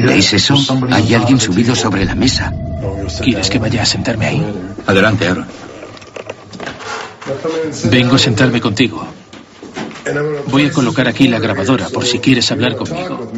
¿Veis 0.05 0.33
eso? 0.33 0.55
Hay 0.91 1.13
alguien 1.13 1.39
subido 1.39 1.75
sobre 1.75 2.05
la 2.05 2.15
mesa. 2.15 2.53
¿Quieres 3.23 3.49
que 3.49 3.59
vaya 3.59 3.83
a 3.83 3.85
sentarme 3.85 4.25
ahí? 4.25 4.43
Adelante, 4.85 5.27
Aaron. 5.27 5.47
Vengo 7.91 8.15
a 8.15 8.19
sentarme 8.19 8.61
contigo. 8.61 9.05
Voy 10.47 10.65
a 10.65 10.71
colocar 10.71 11.07
aquí 11.07 11.27
la 11.27 11.39
grabadora 11.39 11.89
por 11.89 12.05
si 12.05 12.19
quieres 12.19 12.51
hablar 12.51 12.75
conmigo. 12.75 13.31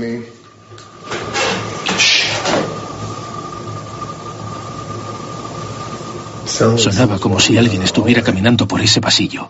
Sonaba 6.78 7.20
como 7.20 7.40
si 7.40 7.58
alguien 7.58 7.84
estuviera 7.84 8.22
caminando 8.22 8.68
por 8.68 8.82
ese 8.82 9.00
pasillo. 9.00 9.50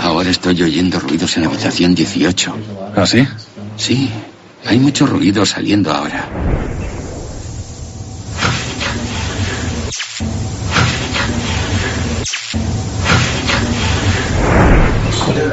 Ahora 0.00 0.30
estoy 0.30 0.62
oyendo 0.62 0.98
ruidos 0.98 1.36
en 1.36 1.44
la 1.44 1.48
habitación 1.48 1.94
18. 1.94 2.54
¿Ah, 2.96 3.06
sí? 3.06 3.26
Sí, 3.76 4.10
Hay 4.66 4.78
mucho 4.78 5.06
ruido 5.06 5.46
saliendo 5.46 5.92
ahora. 5.92 6.28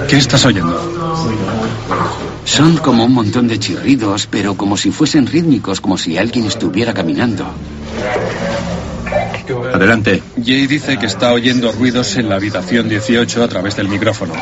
¿Qué 0.08 0.18
estás 0.18 0.46
oyendo? 0.46 0.80
Son 2.46 2.78
como 2.78 3.06
un 3.06 3.14
montón 3.14 3.48
de 3.48 3.60
chirridos, 3.60 4.28
pero 4.28 4.56
como 4.56 4.78
si 4.78 4.92
fuesen 4.92 5.28
rítmicos, 5.28 5.82
como 5.82 5.98
si 5.98 6.18
alguien 6.18 6.46
estuviera 6.46 6.94
caminando. 6.94 7.46
Adelante. 9.74 10.22
Jay 10.36 10.68
dice 10.68 10.98
que 10.98 11.06
está 11.06 11.34
oyendo 11.34 11.72
ruidos 11.72 12.16
en 12.18 12.30
la 12.30 12.36
habitación 12.36 12.90
18 12.90 13.44
a 13.44 13.48
través 13.48 13.76
del 13.76 13.88
micrófono. 13.88 14.34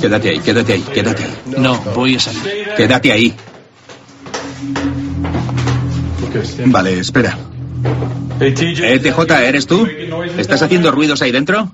Quédate 0.00 0.30
ahí, 0.30 0.40
quédate 0.40 0.72
ahí, 0.74 0.82
quédate 0.82 1.24
ahí. 1.24 1.34
No, 1.58 1.80
voy 1.94 2.16
a 2.16 2.20
salir. 2.20 2.42
Quédate 2.76 3.12
ahí. 3.12 3.34
Vale, 6.66 6.98
espera. 6.98 7.36
Eh, 8.40 8.52
TJ, 8.52 9.46
¿eres 9.46 9.66
tú? 9.66 9.88
¿Estás 10.36 10.62
haciendo 10.62 10.90
ruidos 10.90 11.22
ahí 11.22 11.32
dentro? 11.32 11.70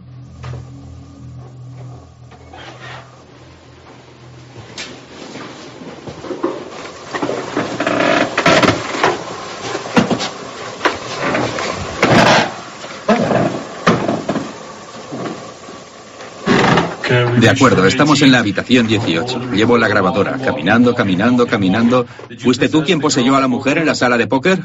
De 17.42 17.50
acuerdo, 17.50 17.84
estamos 17.86 18.22
en 18.22 18.30
la 18.30 18.38
habitación 18.38 18.86
18. 18.86 19.50
Llevo 19.50 19.76
la 19.76 19.88
grabadora. 19.88 20.38
Caminando, 20.38 20.94
caminando, 20.94 21.44
caminando. 21.44 22.06
¿Fuiste 22.38 22.68
tú 22.68 22.84
quien 22.84 23.00
poseyó 23.00 23.34
a 23.34 23.40
la 23.40 23.48
mujer 23.48 23.78
en 23.78 23.86
la 23.86 23.96
sala 23.96 24.16
de 24.16 24.28
póker? 24.28 24.62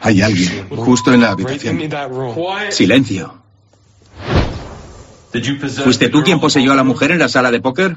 Hay 0.00 0.22
alguien 0.22 0.70
justo 0.70 1.12
en 1.12 1.20
la 1.20 1.32
habitación. 1.32 1.82
Silencio. 2.70 3.42
¿Fuiste 5.84 6.08
tú 6.08 6.22
quien 6.22 6.40
poseyó 6.40 6.72
a 6.72 6.76
la 6.76 6.82
mujer 6.82 7.10
en 7.10 7.18
la 7.18 7.28
sala 7.28 7.50
de 7.50 7.60
póker? 7.60 7.96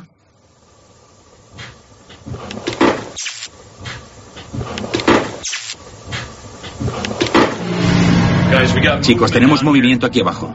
Chicos, 8.99 9.31
tenemos 9.31 9.63
movimiento 9.63 10.05
aquí 10.05 10.19
abajo. 10.19 10.53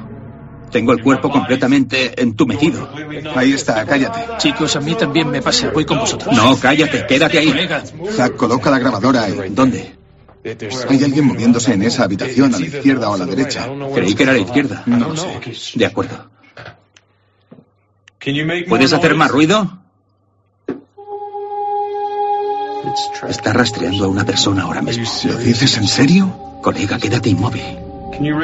Tengo 0.71 0.93
el 0.93 1.03
cuerpo 1.03 1.31
completamente 1.31 2.21
entumecido. 2.21 2.89
Ahí 3.35 3.53
está, 3.53 3.85
cállate. 3.85 4.21
Chicos, 4.39 4.77
a 4.77 4.81
mí 4.81 4.95
también 4.95 5.31
me 5.31 5.43
pasa. 5.43 5.71
Voy 5.71 5.85
con 5.85 5.99
vosotros. 5.99 6.35
No, 6.35 6.57
cállate, 6.59 7.07
quédate 7.07 7.39
ahí. 7.39 7.69
Zack, 8.11 8.37
coloca 8.37 8.71
la 8.71 8.79
grabadora 8.79 9.25
ahí. 9.25 9.37
¿Dónde? 9.51 9.95
Hay 10.89 11.05
alguien 11.05 11.27
moviéndose 11.27 11.75
en 11.75 11.83
esa 11.83 12.05
habitación, 12.05 12.55
a 12.55 12.59
la 12.59 12.67
izquierda 12.67 13.11
o 13.11 13.15
a 13.15 13.19
la 13.19 13.27
derecha. 13.27 13.69
Creí 13.95 14.15
que 14.15 14.23
era 14.23 14.33
a 14.33 14.35
la 14.37 14.41
izquierda. 14.41 14.83
No 14.87 15.11
lo 15.11 15.17
sé. 15.17 15.41
De 15.75 15.87
acuerdo. 15.87 16.31
¿Puedes 18.69 18.93
hacer 18.93 19.15
más 19.15 19.31
ruido? 19.31 19.79
Está 23.29 23.53
rastreando 23.53 24.05
a 24.05 24.09
una 24.09 24.25
persona 24.25 24.63
ahora 24.63 24.83
mismo. 24.83 25.05
¿Lo 25.31 25.39
dices 25.39 25.77
en 25.77 25.87
serio? 25.87 26.29
Colega, 26.63 26.99
quédate 26.99 27.31
inmóvil. 27.31 27.63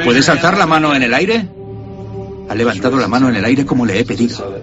¿Puedes 0.03 0.29
alzar 0.29 0.57
la 0.57 0.65
mano 0.65 0.95
en 0.95 1.03
el 1.03 1.13
aire? 1.13 1.47
Ha 2.49 2.55
levantado 2.55 2.97
la 2.97 3.07
mano 3.07 3.29
en 3.29 3.35
el 3.35 3.45
aire 3.45 3.65
como 3.65 3.85
le 3.85 3.99
he 3.99 4.05
pedido. 4.05 4.61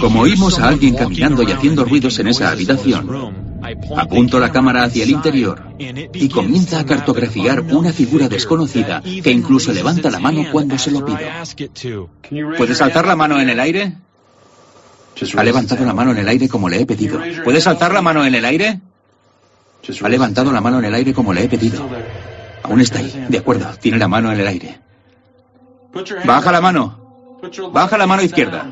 Como 0.00 0.20
oímos 0.20 0.58
a 0.58 0.68
alguien 0.68 0.94
caminando 0.94 1.42
y 1.42 1.50
haciendo 1.50 1.84
ruidos 1.84 2.18
en 2.18 2.28
esa 2.28 2.50
habitación, 2.50 3.56
apunto 3.96 4.38
la 4.38 4.52
cámara 4.52 4.84
hacia 4.84 5.02
el 5.02 5.10
interior 5.10 5.74
y 5.78 6.28
comienza 6.28 6.80
a 6.80 6.86
cartografiar 6.86 7.60
una 7.60 7.92
figura 7.92 8.28
desconocida 8.28 9.02
que 9.02 9.30
incluso 9.30 9.72
levanta 9.72 10.10
la 10.10 10.20
mano 10.20 10.44
cuando 10.52 10.78
se 10.78 10.90
lo 10.90 11.04
pido. 11.04 11.18
¿Puedes 12.56 12.80
alzar 12.80 13.06
la 13.06 13.16
mano 13.16 13.40
en 13.40 13.48
el 13.48 13.60
aire? 13.60 13.96
Ha 15.36 15.44
levantado 15.44 15.84
la 15.84 15.94
mano 15.94 16.12
en 16.12 16.18
el 16.18 16.28
aire 16.28 16.48
como 16.48 16.68
le 16.68 16.80
he 16.80 16.86
pedido. 16.86 17.20
¿Puedes 17.42 17.66
alzar 17.66 17.92
la 17.92 18.02
mano 18.02 18.24
en 18.24 18.34
el 18.34 18.44
aire? 18.44 18.80
Ha 20.02 20.08
levantado 20.08 20.52
la 20.52 20.60
mano 20.60 20.78
en 20.78 20.84
el 20.84 20.94
aire 20.94 21.12
como 21.12 21.32
le 21.32 21.44
he 21.44 21.48
pedido. 21.48 21.88
Aún 22.62 22.80
está 22.80 22.98
ahí. 22.98 23.26
De 23.28 23.38
acuerdo, 23.38 23.66
tiene 23.80 23.98
la 23.98 24.08
mano 24.08 24.32
en 24.32 24.40
el 24.40 24.46
aire. 24.46 24.85
Baja 26.24 26.52
la 26.52 26.60
mano. 26.60 27.38
Baja 27.72 27.98
la 27.98 28.06
mano 28.06 28.22
izquierda. 28.22 28.66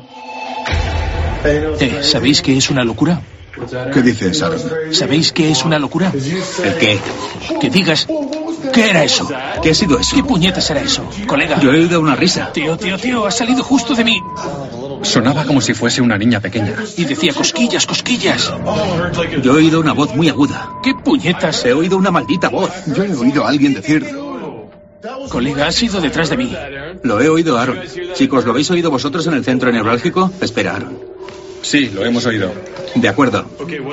Eh, 1.43 1.99
¿Sabéis 2.01 2.41
que 2.41 2.57
es 2.57 2.69
una 2.69 2.83
locura? 2.83 3.21
¿Qué 3.93 4.01
dices, 4.01 4.41
Aaron? 4.41 4.59
¿Sabéis 4.91 5.31
que 5.31 5.51
es 5.51 5.63
una 5.63 5.79
locura? 5.79 6.11
¿El 6.13 6.75
qué? 6.75 6.99
Que 7.61 7.69
digas, 7.69 8.07
¿qué 8.73 8.89
era 8.89 9.03
eso? 9.03 9.29
¿Qué 9.61 9.69
ha 9.69 9.75
sido 9.75 9.97
eso? 9.99 10.15
¿Qué 10.15 10.23
puñetas 10.23 10.69
era 10.71 10.81
eso, 10.81 11.07
colega? 11.27 11.59
Yo 11.59 11.71
he 11.71 11.79
oído 11.79 12.01
una 12.01 12.15
risa. 12.15 12.51
Tío, 12.51 12.77
tío, 12.77 12.97
tío, 12.97 13.25
ha 13.25 13.31
salido 13.31 13.63
justo 13.63 13.93
de 13.93 14.03
mí. 14.03 14.21
Sonaba 15.03 15.45
como 15.45 15.61
si 15.61 15.73
fuese 15.73 16.01
una 16.01 16.17
niña 16.17 16.39
pequeña. 16.39 16.75
Y 16.97 17.05
decía 17.05 17.33
cosquillas, 17.33 17.85
cosquillas. 17.85 18.51
Yo 19.41 19.53
he 19.53 19.57
oído 19.57 19.79
una 19.79 19.93
voz 19.93 20.15
muy 20.15 20.27
aguda. 20.29 20.71
¿Qué 20.83 20.93
puñetas? 20.95 21.63
He 21.63 21.73
oído 21.73 21.97
una 21.97 22.11
maldita 22.11 22.49
voz. 22.49 22.71
Yo 22.87 23.03
he 23.03 23.15
oído 23.15 23.45
a 23.45 23.49
alguien 23.49 23.73
decir... 23.73 24.24
Colega, 25.29 25.67
ha 25.67 25.71
sido 25.71 26.01
detrás 26.01 26.29
de 26.29 26.37
mí. 26.37 26.55
Lo 27.03 27.21
he 27.21 27.29
oído, 27.29 27.57
Aaron. 27.57 27.79
Chicos, 28.13 28.45
¿lo 28.45 28.51
habéis 28.51 28.69
oído 28.71 28.91
vosotros 28.91 29.25
en 29.27 29.33
el 29.33 29.43
centro 29.43 29.71
neurálgico? 29.71 30.31
Espera, 30.41 30.75
Aaron. 30.75 31.15
Sí, 31.61 31.89
lo 31.93 32.05
hemos 32.05 32.25
oído. 32.27 32.51
De 32.93 33.09
acuerdo. 33.09 33.45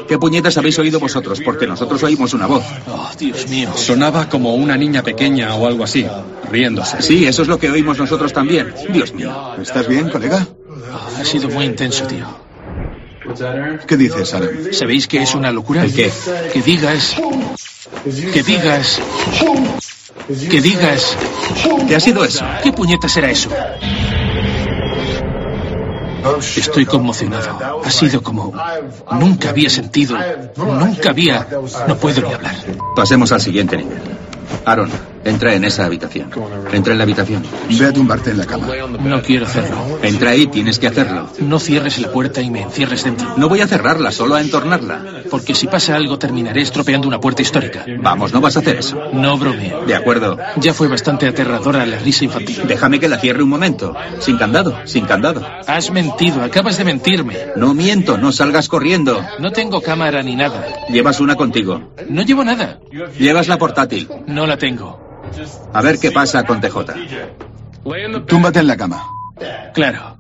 ¿Qué 0.07 0.19
puñetas 0.19 0.59
habéis 0.59 0.79
oído 0.79 1.01
vosotros? 1.01 1.41
Porque 1.43 1.67
nosotros 1.67 2.03
oímos 2.03 2.35
una 2.35 2.47
voz. 2.47 2.65
Oh, 2.87 3.11
Dios 3.19 3.49
mío. 3.49 3.71
Sonaba 3.75 4.29
como 4.29 4.55
una 4.55 4.77
niña 4.77 5.03
pequeña 5.03 5.55
o 5.55 5.67
algo 5.67 5.85
así, 5.85 6.07
riéndose. 6.51 7.01
Sí, 7.01 7.25
eso 7.25 7.43
es 7.43 7.49
lo 7.49 7.59
que 7.59 7.71
oímos 7.71 7.99
nosotros 7.99 8.33
también. 8.33 8.75
Dios 8.91 9.15
mío. 9.15 9.55
¿Estás 9.61 9.89
bien, 9.89 10.11
colega? 10.11 10.47
Oh, 10.69 11.21
ha 11.21 11.25
sido 11.25 11.49
muy 11.49 11.65
intenso, 11.65 12.07
tío. 12.07 12.27
¿Qué 13.87 13.97
dices, 13.97 14.35
Aaron? 14.35 14.51
¿Sabéis 14.73 15.07
que 15.09 15.23
es 15.23 15.35
una 15.35 15.51
locura? 15.51 15.85
¿El 15.85 15.95
qué? 15.95 16.13
Que 16.53 16.61
digas... 16.61 17.17
Que 18.33 18.43
digas... 18.43 19.01
Que 20.29 20.61
digas... 20.61 21.17
¿Qué 21.89 21.97
ha 21.97 22.01
sido 22.01 22.25
eso? 22.25 22.45
¿Qué 22.63 22.73
puñetas 22.73 23.17
era 23.17 23.31
eso? 23.31 23.51
Estoy 26.57 26.87
conmocionado. 26.87 27.83
Ha 27.85 27.91
sido 27.91 28.23
como... 28.23 28.53
Nunca 29.13 29.51
había 29.51 29.71
sentido... 29.71 30.17
Nunca 30.57 31.11
había... 31.11 31.47
No 31.89 31.97
puedo 31.97 32.23
ni 32.23 32.33
hablar. 32.33 32.55
Pasemos 32.95 33.33
al 33.33 33.41
siguiente 33.41 33.77
nivel. 33.77 33.99
Aaron, 34.65 34.91
entra 35.25 35.55
en 35.55 35.65
esa 35.65 35.85
habitación. 35.85 36.31
Entra 36.73 36.93
en 36.93 36.99
la 36.99 37.05
habitación. 37.05 37.45
Ve 37.79 37.87
a 37.87 37.93
tumbarte 37.93 38.31
en 38.31 38.39
la 38.39 38.47
cama. 38.47 38.69
No 39.01 39.23
quiero 39.23 39.47
hacerlo. 39.47 39.99
Entra 40.03 40.31
ahí, 40.31 40.47
tienes 40.47 40.79
que 40.79 40.87
hacerlo. 40.87 41.29
No 41.41 41.59
cierres 41.59 41.99
la 41.99 42.11
puerta 42.11 42.41
y 42.41 42.51
me 42.51 42.63
encierres 42.63 43.05
dentro. 43.05 43.35
No 43.37 43.49
voy 43.49 43.61
a 43.61 43.67
cerrarla, 43.67 44.11
solo 44.13 44.35
a 44.35 44.41
entornarla. 44.41 45.23
Porque 45.31 45.55
si 45.55 45.67
pasa 45.67 45.97
algo 45.97 46.19
terminaré 46.19 46.63
estropeando 46.63 47.09
una 47.09 47.21
puerta 47.21 47.43
histórica. 47.43 47.85
Vamos, 47.99 48.33
no 48.33 48.41
vas 48.41 48.57
a 48.57 48.61
hacer 48.61 48.77
eso. 48.77 49.01
No 49.13 49.39
bromeo. 49.39 49.85
De 49.85 49.95
acuerdo. 49.95 50.39
Ya 50.57 50.75
fue 50.75 50.89
bastante 50.89 51.27
aterradora 51.27 51.87
la 51.87 51.99
risa 51.99 52.25
infantil. 52.25 52.63
Déjame 52.67 53.01
que 53.01 53.09
la 53.09 53.19
cierre 53.19 53.43
un 53.43 53.49
momento. 53.51 53.95
Sin 54.21 54.37
candado, 54.39 54.77
sin 54.85 55.05
candado. 55.05 55.47
Has 55.67 55.91
mentido, 55.91 56.43
acabas 56.43 56.79
de 56.79 56.85
mentirme. 56.85 57.37
No 57.57 57.75
miento, 57.75 58.19
no 58.19 58.33
salgas 58.33 58.69
corriendo. 58.69 59.25
No 59.39 59.53
tengo 59.53 59.81
cámara 59.81 60.23
ni 60.23 60.37
nada. 60.37 60.67
Llevas 60.89 61.21
una 61.21 61.37
contigo. 61.37 61.93
No 62.09 62.23
llevo 62.23 62.45
nada. 62.45 62.81
Llevas 63.19 63.49
la 63.49 63.59
portátil. 63.59 64.09
No 64.27 64.47
la 64.47 64.57
tengo. 64.57 65.12
A 65.73 65.83
ver 65.83 65.99
qué 65.99 66.11
pasa 66.11 66.45
con 66.45 66.61
TJ. 66.61 66.79
Túmbate 68.27 68.61
en 68.61 68.67
la 68.67 68.77
cama. 68.77 69.05
Claro. 69.75 70.19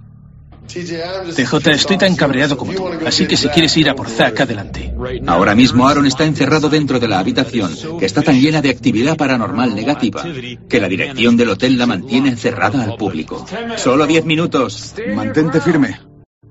TJ, 0.66 1.70
estoy 1.72 1.98
tan 1.98 2.16
cabreado 2.16 2.56
como 2.56 2.72
tú. 2.72 2.88
Así 3.06 3.26
que 3.26 3.36
si 3.36 3.48
quieres 3.48 3.76
ir 3.76 3.90
a 3.90 3.94
por 3.94 4.08
Zack, 4.08 4.40
adelante. 4.40 4.94
Ahora 5.26 5.54
mismo 5.54 5.86
Aaron 5.86 6.06
está 6.06 6.24
encerrado 6.24 6.70
dentro 6.70 6.98
de 6.98 7.08
la 7.08 7.18
habitación, 7.18 7.72
que 7.98 8.06
está 8.06 8.22
tan 8.22 8.40
llena 8.40 8.62
de 8.62 8.70
actividad 8.70 9.16
paranormal 9.16 9.74
negativa, 9.74 10.24
que 10.68 10.80
la 10.80 10.88
dirección 10.88 11.36
del 11.36 11.50
hotel 11.50 11.78
la 11.78 11.86
mantiene 11.86 12.36
cerrada 12.36 12.84
al 12.84 12.96
público. 12.96 13.44
Solo 13.76 14.06
diez 14.06 14.24
minutos. 14.24 14.94
Mantente 15.14 15.60
firme. 15.60 16.00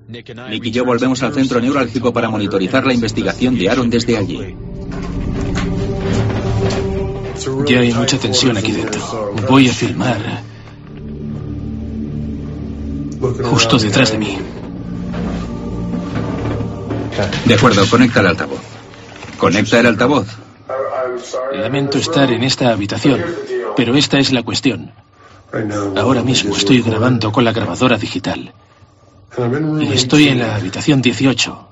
Nick 0.08 0.66
y 0.66 0.72
yo 0.72 0.84
volvemos 0.84 1.24
al 1.24 1.34
centro 1.34 1.62
neurálgico 1.62 2.12
para 2.12 2.30
monitorizar 2.30 2.86
la 2.86 2.94
investigación 2.94 3.58
de 3.58 3.70
Aaron 3.70 3.90
desde 3.90 4.18
allí. 4.18 4.56
Ya 7.68 7.80
hay 7.80 7.94
mucha 7.94 8.18
tensión 8.18 8.58
aquí 8.58 8.72
dentro. 8.72 9.34
Voy 9.50 9.68
a 9.68 9.74
filmar 9.74 10.44
justo 13.44 13.78
detrás 13.78 14.12
de 14.12 14.18
mí. 14.18 14.38
De 17.46 17.54
acuerdo, 17.54 17.88
conecta 17.90 18.22
el 18.22 18.28
altavoz. 18.28 18.62
Conecta 19.38 19.80
el 19.80 19.86
altavoz. 19.88 20.28
Lamento 21.54 21.98
estar 21.98 22.32
en 22.32 22.44
esta 22.44 22.72
habitación, 22.72 23.24
pero 23.76 23.96
esta 23.96 24.20
es 24.20 24.32
la 24.32 24.44
cuestión. 24.44 24.92
Ahora 25.98 26.24
mismo 26.24 26.56
estoy 26.56 26.82
grabando 26.82 27.32
con 27.32 27.44
la 27.44 27.52
grabadora 27.52 27.98
digital. 27.98 28.54
Y 29.80 29.94
estoy 29.94 30.30
en 30.30 30.40
la 30.40 30.56
habitación 30.56 31.02
18, 31.02 31.71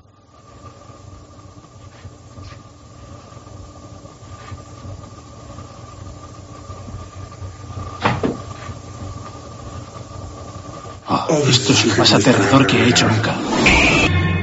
Esto 11.48 11.72
es 11.72 11.86
lo 11.86 11.96
más 11.96 12.12
aterrador 12.12 12.66
que 12.66 12.76
he 12.76 12.88
hecho 12.88 13.08
nunca. 13.08 13.36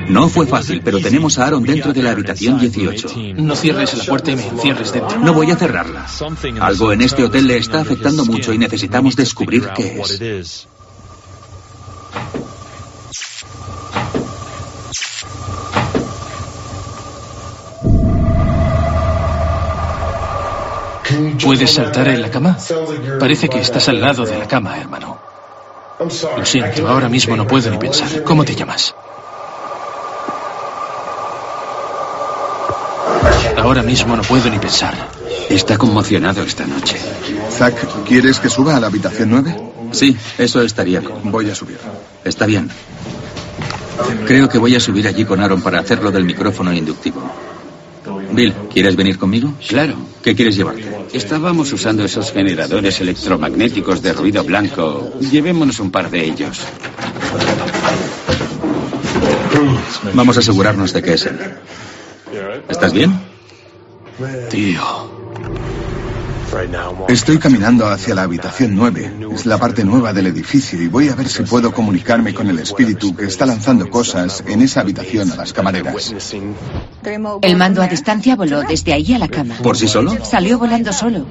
No 0.08 0.30
fue 0.30 0.47
fácil, 0.47 0.82
pero 0.84 1.00
tenemos 1.00 1.38
a 1.38 1.47
Aaron 1.47 1.63
dentro 1.63 1.91
de 1.91 2.02
la 2.02 2.12
habitación 2.12 2.60
18. 2.60 3.10
No 3.36 3.56
cierres 3.56 3.93
la 3.97 4.06
puerta 4.06 4.32
y 4.32 4.36
me 4.38 4.47
encierres 4.47 4.93
dentro. 4.93 5.19
No 5.19 5.34
voy 5.34 5.52
a 5.52 5.58
cerrarla. 5.58 6.06
Algo 6.62 6.93
en 6.93 7.02
este 7.02 7.23
hotel 7.23 7.47
le 7.47 7.58
está 7.58 7.82
afectando 7.82 8.26
mucho 8.26 8.54
y 8.54 8.58
necesitamos 8.58 9.15
descubrir 9.15 9.67
qué 9.76 10.02
es. 10.39 10.67
¿Puedes 21.43 21.71
saltar 21.71 22.08
en 22.10 22.21
la 22.21 22.32
cama? 22.32 22.58
Parece 23.19 23.50
que 23.50 23.60
estás 23.60 23.88
al 23.89 24.02
lado 24.02 24.26
de 24.26 24.38
la 24.38 24.47
cama, 24.47 24.80
hermano. 24.80 25.17
Lo 26.00 26.46
siento, 26.46 26.88
ahora 26.88 27.10
mismo 27.10 27.36
no 27.36 27.48
puedo 27.48 27.72
ni 27.72 27.78
pensar. 27.78 28.24
¿Cómo 28.24 28.46
te 28.46 28.56
llamas? 28.56 28.94
Ahora 33.58 33.82
mismo 33.82 34.16
no 34.16 34.22
puedo 34.22 34.50
ni 34.50 34.60
pensar. 34.60 34.94
Está 35.50 35.78
conmocionado 35.78 36.44
esta 36.44 36.68
noche. 36.68 36.98
Zack, 37.52 38.04
¿quieres 38.06 38.40
que 38.40 38.50
suba 38.50 38.78
a 38.78 38.80
la 38.80 38.88
habitación 38.88 39.32
9? 39.32 39.56
Sí, 39.92 40.16
eso 40.38 40.62
estaría 40.62 41.00
bien. 41.00 41.32
Voy 41.32 41.50
a 41.50 41.56
subir. 41.56 41.80
Está 42.24 42.46
bien. 42.46 42.70
Creo 44.28 44.48
que 44.48 44.60
voy 44.60 44.76
a 44.76 44.80
subir 44.80 45.08
allí 45.08 45.26
con 45.26 45.42
Aaron 45.42 45.62
para 45.62 45.80
hacerlo 45.80 46.12
del 46.12 46.26
micrófono 46.26 46.72
inductivo. 46.72 47.22
Bill, 48.38 48.54
¿quieres 48.71 48.95
venir 48.95 49.17
conmigo? 49.17 49.52
Claro. 49.67 49.95
¿Qué 50.21 50.36
quieres 50.36 50.56
llevarte? 50.56 50.86
Estábamos 51.12 51.73
usando 51.73 52.06
esos 52.06 52.32
generadores 52.32 53.02
electromagnéticos 53.02 54.04
de 54.04 54.13
ruido 54.13 54.43
blanco. 54.43 55.12
Llevémonos 55.19 55.80
un 55.80 55.89
par 55.89 56.12
de 56.12 56.23
ellos. 56.23 56.62
Vamos 60.13 60.38
a 60.38 60.39
asegurarnos 60.41 60.93
de 60.93 61.02
que 61.02 61.13
es 61.13 61.26
él. 61.26 61.39
¿Estás 62.69 62.93
bien? 62.93 63.19
Tío. 64.52 64.84
Estoy 67.10 67.40
caminando 67.40 67.88
hacia 67.88 68.16
la 68.16 68.24
habitación 68.24 68.76
9. 68.76 69.30
Es 69.34 69.46
la 69.46 69.58
parte 69.58 69.84
nueva 69.84 70.14
del 70.14 70.28
edificio 70.28 70.82
y 70.82 70.88
voy 70.88 71.10
a 71.10 71.16
ver 71.16 71.28
si 71.28 71.44
puedo 71.44 71.72
comunicarme 71.72 72.34
con 72.34 72.48
el 72.48 72.60
espíritu 72.60 73.16
que 73.16 73.26
está 73.26 73.46
lanzando 73.46 73.90
cosas 73.90 74.44
en 74.48 74.62
esa 74.62 74.82
habitación 74.82 75.32
a 75.32 75.36
las 75.36 75.52
camareras. 75.54 76.14
El 77.42 77.58
mando 77.58 77.82
a 77.82 77.88
distancia 77.88 78.36
voló 78.36 78.62
desde 78.62 78.94
ahí 78.94 79.14
a 79.14 79.20
la 79.20 79.28
cama. 79.28 79.56
¿Por 79.62 79.78
sí 79.78 79.88
solo? 79.88 80.14
Salió 80.24 80.58
volando 80.58 80.94
solo. 80.94 81.26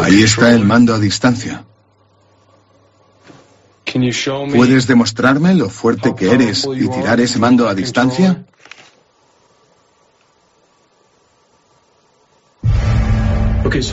Ahí 0.00 0.22
está 0.22 0.52
el 0.52 0.64
mando 0.64 0.94
a 0.94 0.98
distancia. 0.98 1.64
¿Puedes 4.54 4.86
demostrarme 4.86 5.54
lo 5.54 5.68
fuerte 5.68 6.14
que 6.14 6.30
eres 6.30 6.68
y 6.74 6.88
tirar 6.88 7.20
ese 7.20 7.38
mando 7.38 7.68
a 7.68 7.74
distancia? 7.74 8.44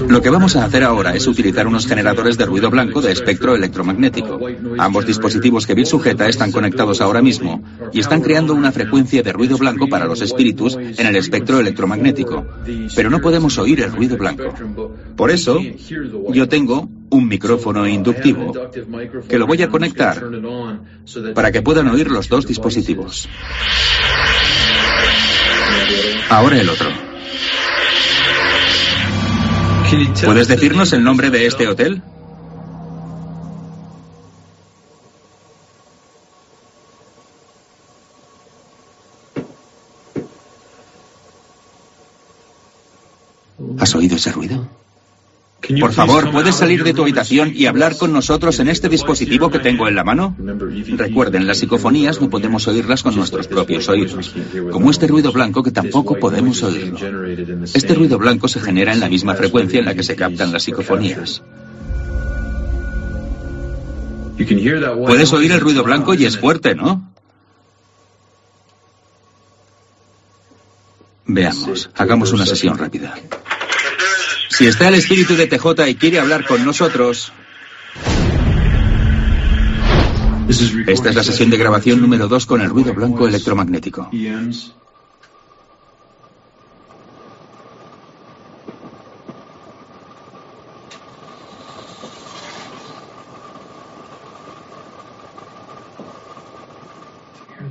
Lo 0.08 0.22
que 0.22 0.30
vamos 0.30 0.56
a 0.56 0.66
hacer 0.66 0.84
ahora 0.84 1.14
es 1.16 1.28
utilizar 1.28 1.68
unos 1.68 1.88
generadores 1.88 2.38
de 2.38 2.46
ruido 2.46 2.70
blanco 2.70 3.02
de 3.02 3.12
espectro 3.12 3.56
electromagnético. 3.56 4.40
Ambos 4.78 5.06
dispositivos 5.06 5.66
que 5.66 5.74
Bill 5.74 5.86
sujeta 5.86 6.28
están 6.28 6.52
conectados 6.52 7.02
ahora 7.02 7.22
mismo 7.22 7.64
y 7.92 8.00
están 8.00 8.22
creando 8.22 8.54
una 8.54 8.72
frecuencia 8.72 9.22
de 9.24 9.34
ruido 9.34 9.58
blanco 9.58 9.88
para 9.88 10.06
los 10.06 10.22
espíritus 10.22 10.78
en 10.78 11.06
el 11.06 11.16
espectro 11.16 11.60
electromagnético. 11.60 12.46
Pero 12.96 13.10
no 13.10 13.20
podemos 13.20 13.58
oír 13.58 13.82
el 13.82 13.92
ruido 13.92 14.18
blanco. 14.18 14.54
Por 15.16 15.32
eso, 15.32 15.60
yo 16.32 16.48
tengo 16.48 16.90
un 17.10 17.28
micrófono 17.28 17.88
inductivo 17.88 18.54
que 19.28 19.40
lo 19.40 19.48
voy 19.48 19.62
a 19.64 19.70
conectar 19.70 20.24
para 21.34 21.52
que 21.52 21.62
puedan 21.62 21.88
oír 21.88 22.10
los 22.10 22.30
dos 22.30 22.46
dispositivos. 22.46 23.28
Ahora 26.30 26.60
el 26.60 26.70
otro. 26.70 27.09
¿Puedes 30.23 30.47
decirnos 30.47 30.93
el 30.93 31.04
nombre 31.04 31.32
de 31.32 31.47
este 31.47 31.67
hotel? 31.67 32.04
¿Has 43.80 43.95
oído 43.95 44.17
ese 44.17 44.32
ruido? 44.32 44.67
Por 45.80 45.93
favor, 45.93 46.32
¿puedes 46.32 46.56
salir 46.56 46.84
de 46.84 46.93
tu 46.93 47.02
habitación 47.04 47.52
y 47.54 47.65
hablar 47.65 47.98
con 47.98 48.13
nosotros 48.13 48.60
en 48.60 48.69
este 48.69 48.89
dispositivo 48.89 49.50
que 49.52 49.60
tengo 49.60 49.88
en 49.88 49.95
la 49.95 50.04
mano? 50.04 50.36
Recuerden, 50.95 51.45
las 51.45 51.58
psicofonías 51.58 52.22
no 52.22 52.30
podemos 52.30 52.67
oírlas 52.67 53.04
con 53.04 53.15
nuestros 53.15 53.48
propios 53.48 53.88
oídos, 53.89 54.34
como 54.72 54.89
este 54.89 55.08
ruido 55.08 55.32
blanco 55.32 55.62
que 55.62 55.72
tampoco 55.72 56.17
podemos 56.17 56.63
oírlo. 56.63 56.98
Este 57.74 57.93
ruido 57.93 58.17
blanco 58.17 58.48
se 58.48 58.60
genera 58.60 58.93
en 58.93 59.00
la 59.00 59.10
misma 59.10 59.36
frecuencia 59.36 59.80
en 59.80 59.86
la 59.86 59.95
que 59.95 60.04
se 60.04 60.15
captan 60.15 60.52
las 60.52 60.63
psicofonías. 60.63 61.43
Puedes 65.06 65.34
oír 65.34 65.52
el 65.52 65.60
ruido 65.60 65.84
blanco 65.84 66.13
y 66.13 66.26
es 66.26 66.38
fuerte, 66.38 66.74
¿no? 66.74 67.12
Veamos, 71.26 71.89
hagamos 71.95 72.32
una 72.32 72.45
sesión 72.45 72.78
rápida. 72.78 73.13
Si 74.50 74.68
está 74.68 74.90
el 74.90 74.96
espíritu 74.96 75.36
de 75.36 75.48
TJ 75.48 75.88
y 75.88 75.96
quiere 75.96 76.20
hablar 76.20 76.46
con 76.46 76.66
nosotros. 76.66 77.32
Esta 80.88 81.10
es 81.10 81.16
la 81.16 81.24
sesión 81.24 81.52
de 81.52 81.58
grabación 81.58 82.02
número 82.02 82.28
2 82.28 82.46
con 82.48 82.62
el 82.62 82.70
ruido 82.70 82.94
blanco 82.94 83.28
electromagnético. 83.28 84.10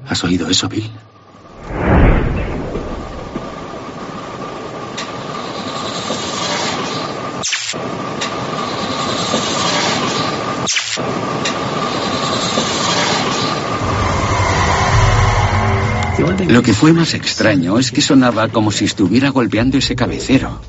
¿Has 0.09 0.25
oído 0.25 0.49
eso, 0.49 0.69
Bill? 0.69 0.91
Lo 16.49 16.63
que 16.63 16.73
fue 16.73 16.93
más 16.93 17.15
extraño 17.15 17.79
es 17.79 17.93
que 17.93 18.01
sonaba 18.01 18.49
como 18.49 18.71
si 18.71 18.85
estuviera 18.85 19.31
golpeando 19.31 19.79
ese 19.79 19.95
cabecero. 19.95 20.61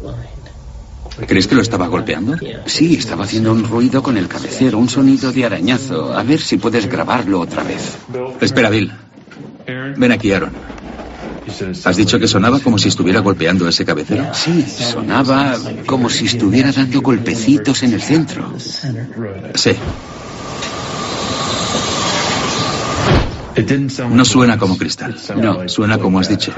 ¿Crees 1.28 1.48
que 1.48 1.56
lo 1.56 1.62
estaba 1.62 1.88
golpeando? 1.88 2.38
Sí, 2.66 2.96
estaba 2.96 3.26
haciendo 3.26 3.52
un 3.52 3.64
ruido 3.64 4.02
con 4.02 4.18
el 4.18 4.28
cabecero, 4.28 4.78
un 4.78 4.90
sonido 4.90 5.32
de 5.32 5.46
arañazo. 5.46 6.14
A 6.14 6.24
ver 6.24 6.40
si 6.40 6.58
puedes 6.58 6.88
grabarlo 6.88 7.42
otra 7.42 7.64
vez. 7.64 7.98
Espera, 8.40 8.70
Bill. 8.70 8.92
Ven 9.98 10.12
aquí, 10.12 10.32
Aaron. 10.32 10.52
¿Has 11.84 11.98
dicho 11.98 12.20
que 12.20 12.28
sonaba 12.28 12.60
como 12.60 12.78
si 12.78 12.90
estuviera 12.90 13.20
golpeando 13.20 13.68
ese 13.68 13.84
cabecero? 13.84 14.34
Sí, 14.34 14.64
sonaba 14.64 15.58
como 15.86 16.10
si 16.10 16.26
estuviera 16.26 16.72
dando 16.72 17.02
golpecitos 17.02 17.84
en 17.84 17.94
el 17.94 18.02
centro. 18.02 18.54
Sí. 19.56 19.72
No 24.10 24.26
suena 24.26 24.58
como 24.58 24.78
cristal. 24.78 25.16
No, 25.38 25.68
suena 25.68 25.98
como 25.98 26.20
has 26.20 26.30
dicho. 26.30 26.54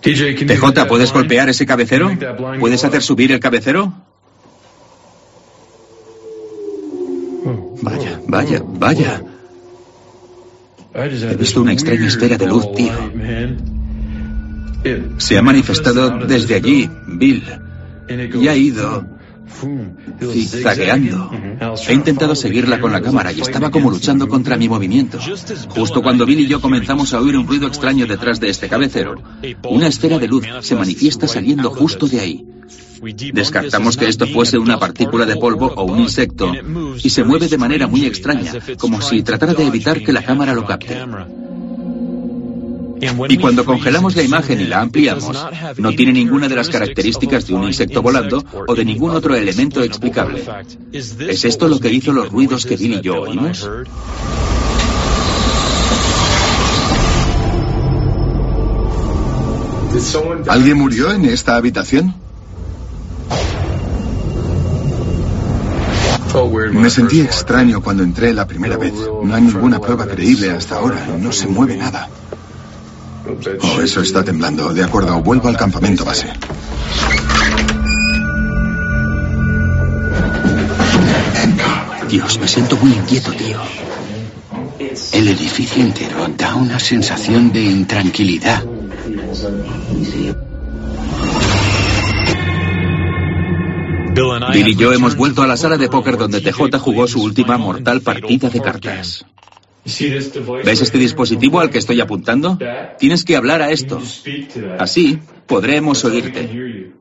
TJ, 0.00 0.86
¿puedes 0.86 1.12
golpear 1.12 1.48
ese 1.48 1.66
cabecero? 1.66 2.10
¿Puedes 2.60 2.84
hacer 2.84 3.02
subir 3.02 3.32
el 3.32 3.40
cabecero? 3.40 3.92
Vaya, 7.82 8.20
vaya, 8.26 8.62
vaya. 8.64 9.22
He 10.94 11.36
visto 11.36 11.60
una 11.60 11.72
extraña 11.72 12.06
esfera 12.06 12.36
de 12.38 12.46
luz, 12.46 12.72
tío. 12.74 12.92
Se 15.18 15.36
ha 15.36 15.42
manifestado 15.42 16.18
desde 16.26 16.54
allí, 16.54 16.88
Bill. 17.06 17.42
Y 18.40 18.48
ha 18.48 18.56
ido 18.56 19.15
zigzagueando. 20.20 21.30
He 21.88 21.92
intentado 21.92 22.34
seguirla 22.34 22.80
con 22.80 22.92
la 22.92 23.00
cámara 23.00 23.32
y 23.32 23.40
estaba 23.40 23.70
como 23.70 23.90
luchando 23.90 24.28
contra 24.28 24.56
mi 24.56 24.68
movimiento. 24.68 25.18
Justo 25.68 26.02
cuando 26.02 26.26
Bill 26.26 26.40
y 26.40 26.46
yo 26.46 26.60
comenzamos 26.60 27.14
a 27.14 27.20
oír 27.20 27.36
un 27.36 27.46
ruido 27.46 27.66
extraño 27.66 28.06
detrás 28.06 28.40
de 28.40 28.48
este 28.48 28.68
cabecero, 28.68 29.14
una 29.68 29.86
esfera 29.86 30.18
de 30.18 30.28
luz 30.28 30.46
se 30.60 30.74
manifiesta 30.74 31.26
saliendo 31.28 31.70
justo 31.70 32.06
de 32.06 32.20
ahí. 32.20 32.46
Descartamos 33.32 33.96
que 33.96 34.08
esto 34.08 34.26
fuese 34.26 34.58
una 34.58 34.78
partícula 34.78 35.26
de 35.26 35.36
polvo 35.36 35.72
o 35.76 35.84
un 35.84 36.00
insecto 36.00 36.52
y 37.02 37.10
se 37.10 37.24
mueve 37.24 37.48
de 37.48 37.58
manera 37.58 37.86
muy 37.86 38.04
extraña, 38.04 38.52
como 38.78 39.00
si 39.00 39.22
tratara 39.22 39.54
de 39.54 39.66
evitar 39.66 40.02
que 40.02 40.12
la 40.12 40.22
cámara 40.22 40.54
lo 40.54 40.64
capte. 40.64 40.96
Y 43.28 43.36
cuando 43.38 43.64
congelamos 43.64 44.16
la 44.16 44.22
imagen 44.22 44.60
y 44.60 44.64
la 44.64 44.80
ampliamos, 44.80 45.36
no 45.76 45.92
tiene 45.92 46.12
ninguna 46.12 46.48
de 46.48 46.56
las 46.56 46.68
características 46.68 47.46
de 47.46 47.54
un 47.54 47.64
insecto 47.64 48.02
volando 48.02 48.44
o 48.66 48.74
de 48.74 48.84
ningún 48.84 49.10
otro 49.10 49.34
elemento 49.34 49.82
explicable. 49.82 50.44
¿Es 50.92 51.44
esto 51.44 51.68
lo 51.68 51.78
que 51.78 51.92
hizo 51.92 52.12
los 52.12 52.30
ruidos 52.30 52.64
que 52.64 52.76
Bill 52.76 52.94
y 52.94 53.00
yo 53.00 53.20
oímos? 53.22 53.68
¿Alguien 60.48 60.78
murió 60.78 61.10
en 61.10 61.24
esta 61.24 61.56
habitación? 61.56 62.14
Me 66.72 66.90
sentí 66.90 67.22
extraño 67.22 67.80
cuando 67.80 68.02
entré 68.02 68.34
la 68.34 68.46
primera 68.46 68.76
vez. 68.76 68.92
No 69.22 69.34
hay 69.34 69.42
ninguna 69.42 69.80
prueba 69.80 70.06
creíble 70.06 70.50
hasta 70.50 70.76
ahora. 70.76 71.06
No 71.18 71.32
se 71.32 71.46
mueve 71.46 71.76
nada. 71.76 72.10
Oh, 73.62 73.80
eso 73.80 74.00
está 74.00 74.22
temblando. 74.22 74.72
De 74.72 74.84
acuerdo, 74.84 75.20
vuelvo 75.20 75.48
al 75.48 75.56
campamento 75.56 76.04
base. 76.04 76.28
Dios, 82.08 82.38
me 82.38 82.46
siento 82.46 82.76
muy 82.76 82.92
inquieto, 82.92 83.32
tío. 83.32 83.58
El 85.12 85.28
edificio 85.28 85.82
entero 85.82 86.28
da 86.36 86.54
una 86.54 86.78
sensación 86.78 87.52
de 87.52 87.62
intranquilidad. 87.62 88.64
Bill 94.52 94.68
y 94.68 94.76
yo 94.76 94.92
hemos 94.92 95.16
vuelto 95.16 95.42
a 95.42 95.46
la 95.46 95.56
sala 95.56 95.76
de 95.76 95.88
póker 95.88 96.16
donde 96.16 96.40
TJ 96.40 96.78
jugó 96.78 97.06
su 97.06 97.22
última 97.22 97.58
mortal 97.58 98.00
partida 98.00 98.48
de 98.48 98.60
cartas. 98.62 99.26
¿Ves 100.64 100.82
este 100.82 100.98
dispositivo 100.98 101.60
al 101.60 101.70
que 101.70 101.78
estoy 101.78 102.00
apuntando? 102.00 102.58
Tienes 102.98 103.24
que 103.24 103.36
hablar 103.36 103.62
a 103.62 103.70
esto. 103.70 104.02
Así 104.78 105.18
podremos 105.46 106.04
oírte. 106.04 106.92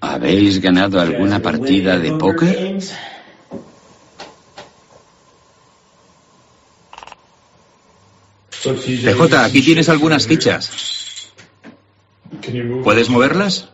¿Habéis 0.00 0.60
ganado 0.60 1.00
alguna 1.00 1.40
partida 1.40 1.98
de 1.98 2.12
póker? 2.12 2.78
TJ, 8.62 9.34
aquí 9.38 9.62
tienes 9.62 9.88
algunas 9.88 10.26
fichas. 10.26 11.32
¿Puedes 12.84 13.08
moverlas? 13.08 13.70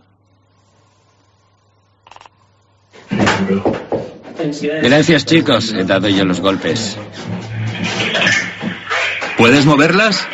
Gracias, 4.63 5.25
chicos. 5.25 5.73
He 5.73 5.85
dado 5.85 6.09
yo 6.09 6.25
los 6.25 6.41
golpes. 6.41 6.97
¿Puedes 9.37 9.67
moverlas? 9.67 10.27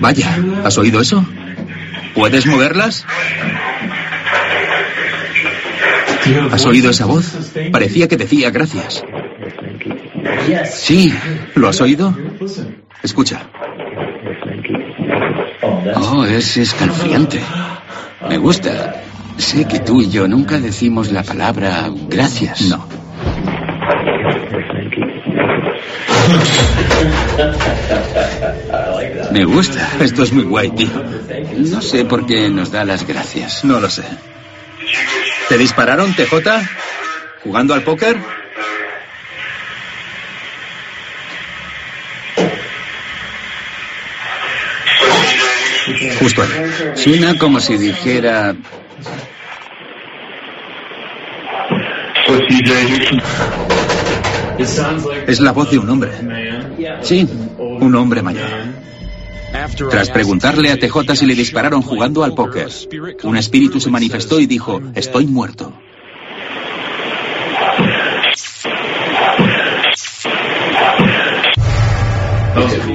Vaya, 0.00 0.38
¿has 0.64 0.78
oído 0.78 1.00
eso? 1.00 1.24
¿Puedes 2.14 2.46
moverlas? 2.46 3.04
¿Has 6.52 6.64
oído 6.64 6.90
esa 6.90 7.04
voz? 7.06 7.52
Parecía 7.70 8.08
que 8.08 8.16
decía 8.16 8.50
gracias. 8.50 9.04
Sí, 10.72 11.14
¿lo 11.54 11.68
has 11.68 11.80
oído? 11.80 12.16
Escucha. 13.02 13.42
Oh, 15.96 16.24
es 16.24 16.56
escalofriante. 16.56 17.40
Me 18.28 18.38
gusta. 18.38 19.02
Sé 19.40 19.64
que 19.64 19.80
tú 19.80 20.02
y 20.02 20.10
yo 20.10 20.28
nunca 20.28 20.60
decimos 20.60 21.10
la 21.10 21.22
palabra 21.22 21.90
gracias. 22.08 22.60
No. 22.62 22.86
Me 29.32 29.44
gusta. 29.46 29.88
Esto 30.00 30.24
es 30.24 30.32
muy 30.32 30.44
guay, 30.44 30.70
tío. 30.72 30.90
No 31.56 31.80
sé 31.80 32.04
por 32.04 32.26
qué 32.26 32.50
nos 32.50 32.70
da 32.70 32.84
las 32.84 33.06
gracias. 33.06 33.64
No 33.64 33.80
lo 33.80 33.88
sé. 33.88 34.04
¿Te 35.48 35.56
dispararon, 35.56 36.12
TJ? 36.12 36.34
¿Jugando 37.42 37.72
al 37.72 37.82
póker? 37.82 38.18
Justo 46.20 46.42
ahí. 46.42 46.92
Suena 46.94 47.38
como 47.38 47.58
si 47.58 47.78
dijera... 47.78 48.54
Es 55.26 55.40
la 55.40 55.52
voz 55.52 55.70
de 55.70 55.78
un 55.78 55.88
hombre. 55.88 56.10
Sí, 57.02 57.26
un 57.58 57.94
hombre 57.94 58.22
mayor. 58.22 58.48
Tras 59.90 60.10
preguntarle 60.10 60.70
a 60.70 60.78
TJ 60.78 61.16
si 61.16 61.26
le 61.26 61.34
dispararon 61.34 61.82
jugando 61.82 62.22
al 62.24 62.34
póker, 62.34 62.68
un 63.24 63.36
espíritu 63.36 63.80
se 63.80 63.90
manifestó 63.90 64.38
y 64.40 64.46
dijo, 64.46 64.80
estoy 64.94 65.26
muerto. 65.26 65.72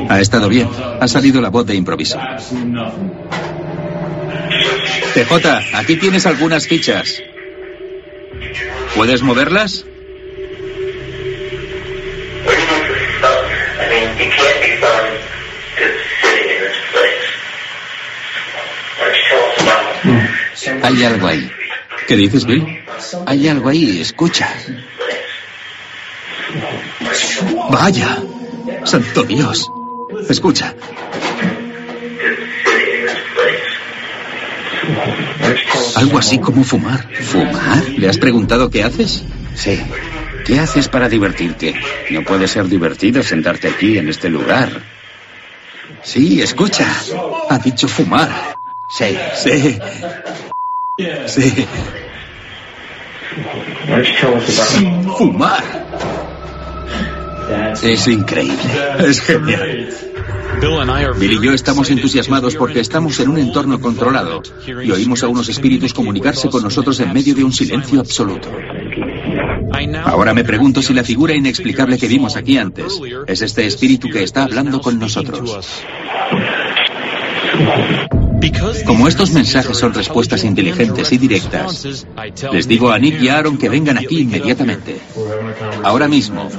Ha 0.10 0.20
estado 0.22 0.48
bien. 0.50 0.70
Ha 1.00 1.08
salido 1.08 1.42
la 1.42 1.50
voz 1.50 1.66
de 1.66 1.76
improviso. 1.76 2.20
TJ, 5.14 5.48
aquí 5.74 5.96
tienes 5.98 6.26
algunas 6.26 6.68
fichas. 6.68 7.22
¿Puedes 8.96 9.22
moverlas? 9.22 9.86
Hay 20.82 21.04
algo 21.04 21.28
ahí. 21.28 21.52
¿Qué 22.08 22.16
dices, 22.16 22.46
Bill? 22.46 22.84
Hay 23.26 23.48
algo 23.50 23.70
ahí, 23.70 24.00
escucha. 24.00 24.48
Vaya. 27.70 28.18
Santo 28.86 29.24
Dios. 29.24 29.68
Escucha. 30.30 30.74
Algo 35.96 36.18
así 36.18 36.40
como 36.40 36.64
fumar. 36.64 37.08
¿Fumar? 37.24 37.84
¿Le 37.98 38.10
has 38.10 38.18
preguntado 38.18 38.70
qué 38.70 38.84
haces? 38.84 39.24
Sí. 39.56 39.82
¿Qué 40.46 40.60
haces 40.60 40.88
para 40.88 41.10
divertirte? 41.10 41.74
No 42.12 42.24
puede 42.24 42.48
ser 42.48 42.68
divertido 42.68 43.24
sentarte 43.24 43.70
aquí 43.70 43.98
en 43.98 44.10
este 44.10 44.30
lugar. 44.30 44.70
Sí, 46.04 46.42
escucha. 46.42 46.86
Ha 47.50 47.58
dicho 47.60 47.88
fumar. 47.88 48.58
Sí. 48.90 49.18
Sí. 49.36 49.80
Sí. 51.28 51.68
Fumar. 55.18 55.64
Es 57.82 58.08
increíble. 58.08 58.58
Es 59.00 59.22
genial. 59.22 59.90
Bill 61.20 61.34
y 61.34 61.46
yo 61.46 61.54
estamos 61.54 61.90
entusiasmados 61.90 62.56
porque 62.56 62.80
estamos 62.80 63.20
en 63.20 63.30
un 63.30 63.38
entorno 63.38 63.80
controlado 63.80 64.42
y 64.66 64.92
oímos 64.92 65.24
a 65.24 65.28
unos 65.28 65.50
espíritus 65.50 65.94
comunicarse 65.94 66.50
con 66.50 66.64
nosotros 66.64 67.00
en 67.00 67.14
medio 67.14 67.36
de 67.36 67.44
un 67.44 67.52
silencio 67.52 68.00
absoluto. 68.00 68.50
Ahora 70.06 70.34
me 70.34 70.44
pregunto 70.44 70.82
si 70.82 70.94
la 70.94 71.04
figura 71.04 71.36
inexplicable 71.36 71.98
que 71.98 72.08
vimos 72.08 72.36
aquí 72.36 72.58
antes 72.58 73.00
es 73.28 73.42
este 73.42 73.66
espíritu 73.66 74.10
que 74.10 74.24
está 74.24 74.44
hablando 74.44 74.82
con 74.82 75.00
nosotros. 75.00 75.84
Como 78.86 79.08
estos 79.08 79.32
mensajes 79.32 79.78
son 79.78 79.94
respuestas 79.94 80.44
inteligentes 80.44 81.12
y 81.12 81.18
directas, 81.18 82.06
les 82.52 82.68
digo 82.68 82.92
a 82.92 83.00
Nick 83.00 83.22
y 83.22 83.30
a 83.30 83.38
Aaron 83.38 83.58
que 83.58 83.70
vengan 83.70 83.98
aquí 83.98 84.20
inmediatamente. 84.20 85.00
Ahora 85.84 86.08
mismo. 86.08 86.50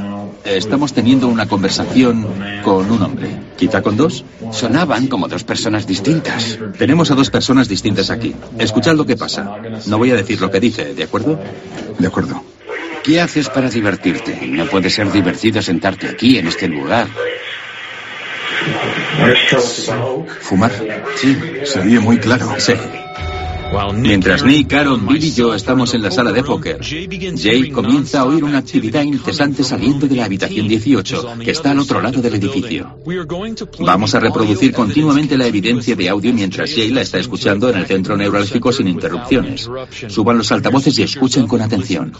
Estamos 0.47 0.93
teniendo 0.93 1.29
una 1.29 1.47
conversación 1.47 2.27
con 2.63 2.91
un 2.91 3.03
hombre. 3.03 3.29
¿Quizá 3.57 3.83
con 3.83 3.97
dos? 3.97 4.25
Sonaban 4.53 5.09
como 5.09 5.29
dos 5.29 5.45
personas 5.45 5.87
distintas. 5.87 6.59
Tenemos 6.79 7.11
a 7.11 7.15
dos 7.15 7.31
personas 7.31 7.69
distintas 7.69 8.11
aquí. 8.11 8.35
Escuchad 8.59 8.95
lo 8.95 9.07
que 9.07 9.17
pasa. 9.17 9.59
No 9.87 9.99
voy 9.99 10.11
a 10.13 10.17
decir 10.17 10.41
lo 10.41 10.51
que 10.51 10.61
dice, 10.61 10.95
¿de 10.95 11.05
acuerdo? 11.05 11.39
De 11.99 12.07
acuerdo. 12.07 12.43
¿Qué 13.03 13.21
haces 13.21 13.49
para 13.49 13.71
divertirte? 13.71 14.47
No 14.47 14.67
puede 14.67 14.91
ser 14.91 15.11
divertido 15.13 15.63
sentarte 15.63 16.09
aquí, 16.09 16.39
en 16.39 16.49
este 16.49 16.69
lugar. 16.69 17.07
¿Fumar? 20.41 20.73
Sí. 21.17 21.37
Se 21.65 21.81
oye 21.81 22.01
muy 22.01 22.19
claro. 22.19 22.55
Sí. 22.59 22.75
Mientras 23.95 24.45
Nick, 24.45 24.73
Aaron, 24.73 25.07
Bill 25.07 25.25
y 25.25 25.33
yo 25.33 25.55
estamos 25.55 25.93
en 25.95 26.03
la 26.03 26.11
sala 26.11 26.33
de 26.33 26.43
póker, 26.43 26.81
Jay 26.83 27.71
comienza 27.71 28.21
a 28.21 28.25
oír 28.25 28.45
una 28.45 28.59
actividad 28.59 29.03
incesante 29.03 29.65
saliendo 29.65 30.07
de 30.07 30.17
la 30.17 30.25
habitación 30.25 30.69
18, 30.69 31.39
que 31.43 31.51
está 31.51 31.73
al 31.73 31.81
otro 31.81 32.01
lado 32.01 32.21
del 32.21 32.35
edificio. 32.35 32.99
Vamos 33.81 34.15
a 34.15 34.21
reproducir 34.21 34.73
continuamente 34.73 35.37
la 35.37 35.47
evidencia 35.47 35.97
de 35.97 36.09
audio 36.09 36.33
mientras 36.33 36.75
Jay 36.75 36.91
la 36.91 37.03
está 37.03 37.19
escuchando 37.19 37.69
en 37.71 37.79
el 37.79 37.87
centro 37.87 38.17
neurálgico 38.17 38.73
sin 38.73 38.89
interrupciones. 38.89 39.69
Suban 40.09 40.39
los 40.39 40.53
altavoces 40.53 40.99
y 40.99 41.03
escuchen 41.03 41.47
con 41.47 41.61
atención. 41.61 42.13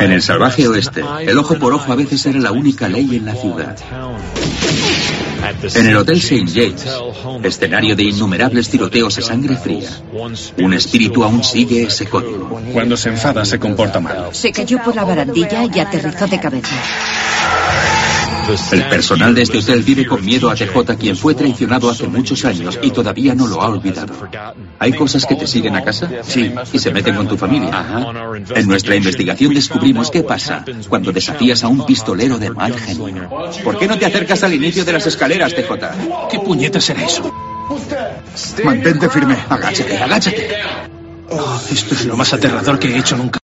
En 0.00 0.12
el 0.12 0.22
salvaje 0.22 0.68
oeste, 0.68 1.02
el 1.22 1.38
ojo 1.38 1.58
por 1.58 1.72
ojo 1.72 1.92
a 1.92 1.96
veces 1.96 2.24
era 2.26 2.38
la 2.38 2.52
única 2.52 2.88
ley 2.88 3.16
en 3.16 3.26
la 3.26 3.34
ciudad. 3.34 3.76
En 5.74 5.86
el 5.86 5.96
Hotel 5.96 6.18
St. 6.18 6.46
James, 6.46 6.86
escenario 7.42 7.94
de 7.94 8.04
innumerables 8.04 8.68
tiroteos 8.68 9.18
a 9.18 9.22
sangre 9.22 9.56
fría, 9.56 9.90
un 10.58 10.72
espíritu 10.72 11.24
aún 11.24 11.44
sigue 11.44 11.82
ese 11.82 12.06
código. 12.06 12.60
Cuando 12.72 12.96
se 12.96 13.10
enfada 13.10 13.44
se 13.44 13.58
comporta 13.58 14.00
mal. 14.00 14.28
Se 14.32 14.52
cayó 14.52 14.82
por 14.82 14.94
la 14.94 15.04
barandilla 15.04 15.64
y 15.72 15.80
aterrizó 15.80 16.26
de 16.26 16.40
cabeza. 16.40 16.74
El 18.72 18.88
personal 18.88 19.34
de 19.34 19.42
este 19.42 19.58
hotel 19.58 19.82
vive 19.82 20.06
con 20.06 20.24
miedo 20.24 20.50
a 20.50 20.54
TJ, 20.54 20.96
quien 20.98 21.16
fue 21.16 21.34
traicionado 21.34 21.88
hace 21.88 22.06
muchos 22.06 22.44
años 22.44 22.78
y 22.82 22.90
todavía 22.90 23.34
no 23.34 23.46
lo 23.46 23.62
ha 23.62 23.68
olvidado. 23.68 24.12
¿Hay 24.78 24.92
cosas 24.92 25.24
que 25.26 25.34
te 25.34 25.46
siguen 25.46 25.76
a 25.76 25.82
casa? 25.82 26.10
Sí. 26.22 26.52
Y 26.72 26.78
se 26.78 26.92
meten 26.92 27.16
con 27.16 27.28
tu 27.28 27.36
familia. 27.36 27.70
Ajá. 27.72 28.06
En 28.54 28.68
nuestra 28.68 28.96
investigación 28.96 29.54
descubrimos 29.54 30.10
qué 30.10 30.22
pasa 30.22 30.64
cuando 30.88 31.12
desafías 31.12 31.64
a 31.64 31.68
un 31.68 31.86
pistolero 31.86 32.38
de 32.38 32.50
mal 32.50 32.78
genio. 32.78 33.28
¿Por 33.62 33.78
qué 33.78 33.86
no 33.86 33.98
te 33.98 34.06
acercas 34.06 34.42
al 34.42 34.54
inicio 34.54 34.84
de 34.84 34.92
las 34.92 35.06
escaleras, 35.06 35.54
TJ? 35.54 36.28
¿Qué 36.30 36.38
puñetas 36.38 36.88
era 36.90 37.04
eso? 37.04 37.32
Mantente 38.62 39.08
firme. 39.08 39.36
Agáchate, 39.48 39.96
agáchate. 39.96 40.48
Oh, 41.30 41.60
esto 41.70 41.94
es 41.94 42.04
lo 42.04 42.16
más 42.16 42.32
aterrador 42.32 42.78
que 42.78 42.88
he 42.88 42.98
hecho 42.98 43.16
nunca. 43.16 43.43